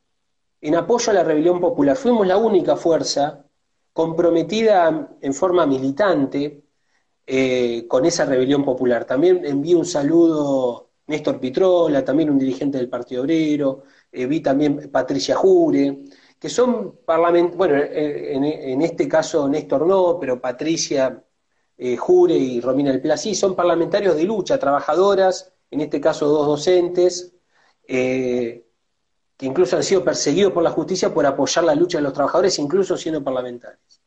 [0.62, 1.98] en apoyo a la rebelión popular.
[1.98, 3.44] Fuimos la única fuerza
[3.92, 6.64] comprometida en forma militante
[7.26, 9.06] eh, con esa rebelión popular.
[9.06, 14.92] También envío un saludo Néstor Pitrola, también un dirigente del Partido Obrero, eh, vi también
[14.92, 16.04] Patricia Jure,
[16.40, 21.24] que son parlamentarios, bueno, eh, en, este caso Néstor no, pero Patricia
[21.98, 27.34] Jure y Romina El Pla son parlamentarios de lucha, trabajadoras, en este caso dos docentes,
[29.38, 32.58] que incluso han sido perseguidos por la justicia por apoyar la lucha de los trabajadores,
[32.58, 34.02] incluso siendo parlamentarios.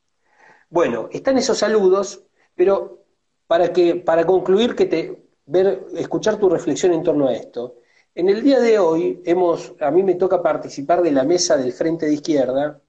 [0.68, 2.24] Bueno, están esos saludos,
[2.55, 3.05] pero
[3.47, 7.76] para, que, para concluir, que te, ver, escuchar tu reflexión en torno a esto.
[8.14, 11.72] En el día de hoy, hemos, a mí me toca participar de la mesa del
[11.72, 12.81] Frente de Izquierda,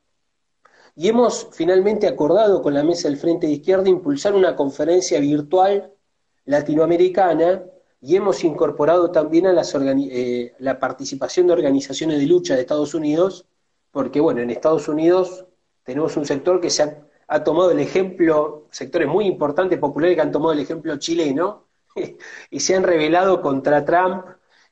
[0.96, 5.94] y hemos finalmente acordado con la mesa del Frente de Izquierda impulsar una conferencia virtual
[6.46, 7.64] latinoamericana
[8.02, 12.96] y hemos incorporado también a las eh, la participación de organizaciones de lucha de Estados
[12.96, 13.46] Unidos,
[13.92, 15.46] porque bueno, en Estados Unidos
[15.84, 16.84] tenemos un sector que se
[17.28, 21.68] ha, tomado el ejemplo, sectores muy importantes, populares que han tomado el ejemplo chileno
[22.50, 24.26] y se han rebelado contra Trump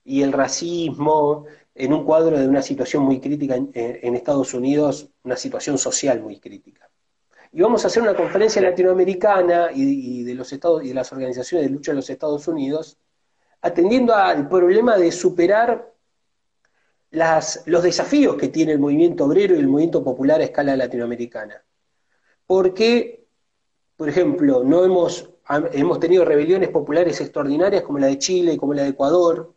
[0.03, 5.37] y el racismo en un cuadro de una situación muy crítica en, Estados Unidos, una
[5.37, 6.89] situación social muy crítica.
[7.51, 11.67] Y vamos a hacer una conferencia latinoamericana y, de los estados y de las organizaciones
[11.67, 12.97] de lucha de los Estados Unidos
[13.61, 15.93] atendiendo al problema de superar
[17.11, 21.63] los desafíos que tiene el movimiento obrero y el movimiento popular a escala latinoamericana.
[22.45, 23.19] Porque
[23.99, 25.29] por ejemplo, no hemos,
[25.73, 29.53] hemos tenido rebeliones populares extraordinarias como la de Chile y como la de Ecuador,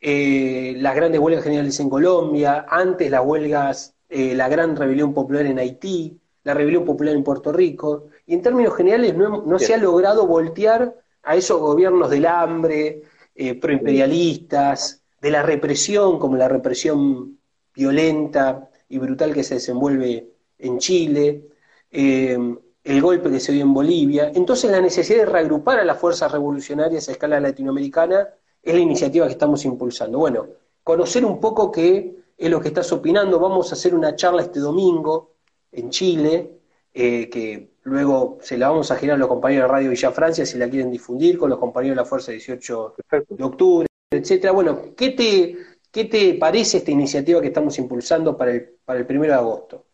[0.00, 5.46] eh, las grandes huelgas generales en Colombia, antes las huelgas, eh, la gran rebelión popular
[5.46, 9.74] en Haití, la rebelión popular en Puerto Rico, y en términos generales no, no se
[9.74, 13.02] ha logrado voltear a esos gobiernos del hambre,
[13.34, 17.38] eh, proimperialistas, de la represión, como la represión
[17.74, 20.28] violenta y brutal que se desenvuelve
[20.58, 21.48] en Chile,
[21.90, 22.36] eh,
[22.84, 24.32] el golpe que se dio en Bolivia.
[24.34, 28.28] Entonces la necesidad de reagrupar a las fuerzas revolucionarias a escala latinoamericana
[28.62, 30.18] es la iniciativa que estamos impulsando.
[30.18, 30.48] Bueno,
[30.82, 33.38] conocer un poco qué es lo que estás opinando.
[33.38, 35.34] Vamos a hacer una charla este domingo
[35.70, 36.58] en Chile,
[36.92, 40.46] eh, que luego se la vamos a girar a los compañeros de Radio Villa Francia
[40.46, 42.94] si la quieren difundir, con los compañeros de la Fuerza 18
[43.28, 44.52] de octubre, etcétera.
[44.52, 45.56] Bueno, ¿qué te,
[45.90, 49.86] ¿qué te parece esta iniciativa que estamos impulsando para el, para el primero de agosto?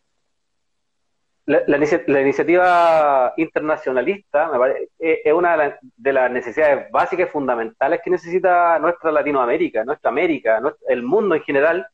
[1.49, 4.51] La, iniciativa internacionalista
[4.99, 11.03] es una de, las necesidades básicas y fundamentales que necesita nuestra Latinoamérica, nuestra América, el
[11.03, 11.87] mundo en general,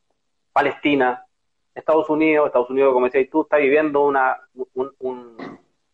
[0.51, 1.25] Palestina,
[1.73, 4.37] Estados Unidos, Estados Unidos, como decías tú, está viviendo una,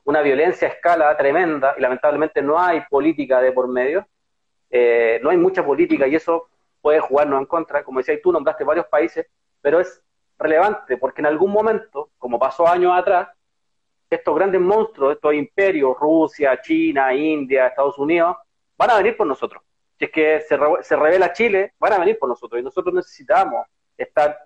[0.03, 4.07] una violencia a escala tremenda y lamentablemente no hay política de por medio,
[4.69, 6.47] eh, no hay mucha política y eso
[6.81, 7.83] puede jugarnos en contra.
[7.83, 9.27] Como decías tú, nombraste varios países,
[9.61, 10.01] pero es
[10.39, 13.29] relevante porque en algún momento, como pasó años atrás,
[14.09, 18.35] estos grandes monstruos, estos imperios, Rusia, China, India, Estados Unidos,
[18.77, 19.63] van a venir por nosotros.
[19.97, 22.59] Si es que se, se revela Chile, van a venir por nosotros.
[22.59, 23.65] Y nosotros necesitamos
[23.97, 24.37] estar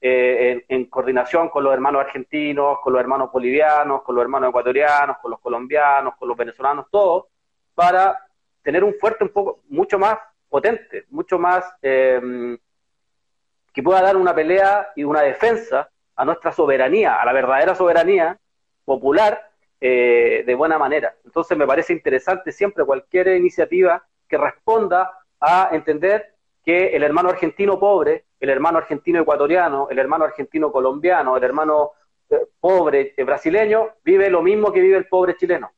[0.00, 5.18] eh, en, coordinación con los hermanos argentinos, con los hermanos bolivianos, con los hermanos ecuatorianos,
[5.18, 7.26] con los colombianos, con los venezolanos, todos,
[7.74, 8.26] para
[8.62, 12.56] tener un fuerte un poco, mucho más potente, mucho más eh,
[13.72, 18.38] que pueda dar una pelea y una defensa a nuestra soberanía, a la verdadera soberanía
[18.84, 21.14] popular eh, de buena manera.
[21.24, 26.34] Entonces me parece interesante siempre cualquier iniciativa que responda a entender
[26.70, 31.90] que el hermano argentino pobre, el hermano argentino ecuatoriano, el hermano argentino colombiano, el hermano
[32.30, 35.72] eh, pobre eh, brasileño, vive lo mismo que vive el pobre chileno.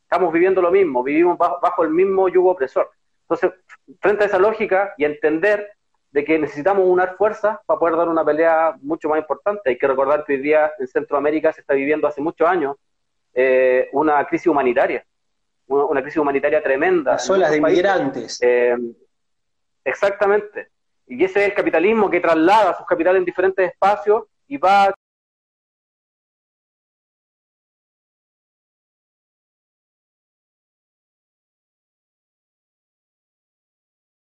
[0.00, 2.88] Estamos viviendo lo mismo, vivimos bajo el mismo yugo opresor.
[3.22, 3.50] Entonces,
[4.00, 5.72] frente a esa lógica y entender
[6.12, 9.70] de que necesitamos unar fuerzas para poder dar una pelea mucho más importante.
[9.70, 12.76] Hay que recordar que hoy día en Centroamérica se está viviendo hace muchos años
[13.34, 15.04] eh, una crisis humanitaria,
[15.66, 17.14] una, crisis humanitaria tremenda.
[17.14, 18.38] Las olas de inmigrantes.
[18.40, 18.76] Eh,
[19.88, 20.68] exactamente.
[21.06, 24.92] Y ese es el capitalismo que traslada sus capitales en diferentes espacios y va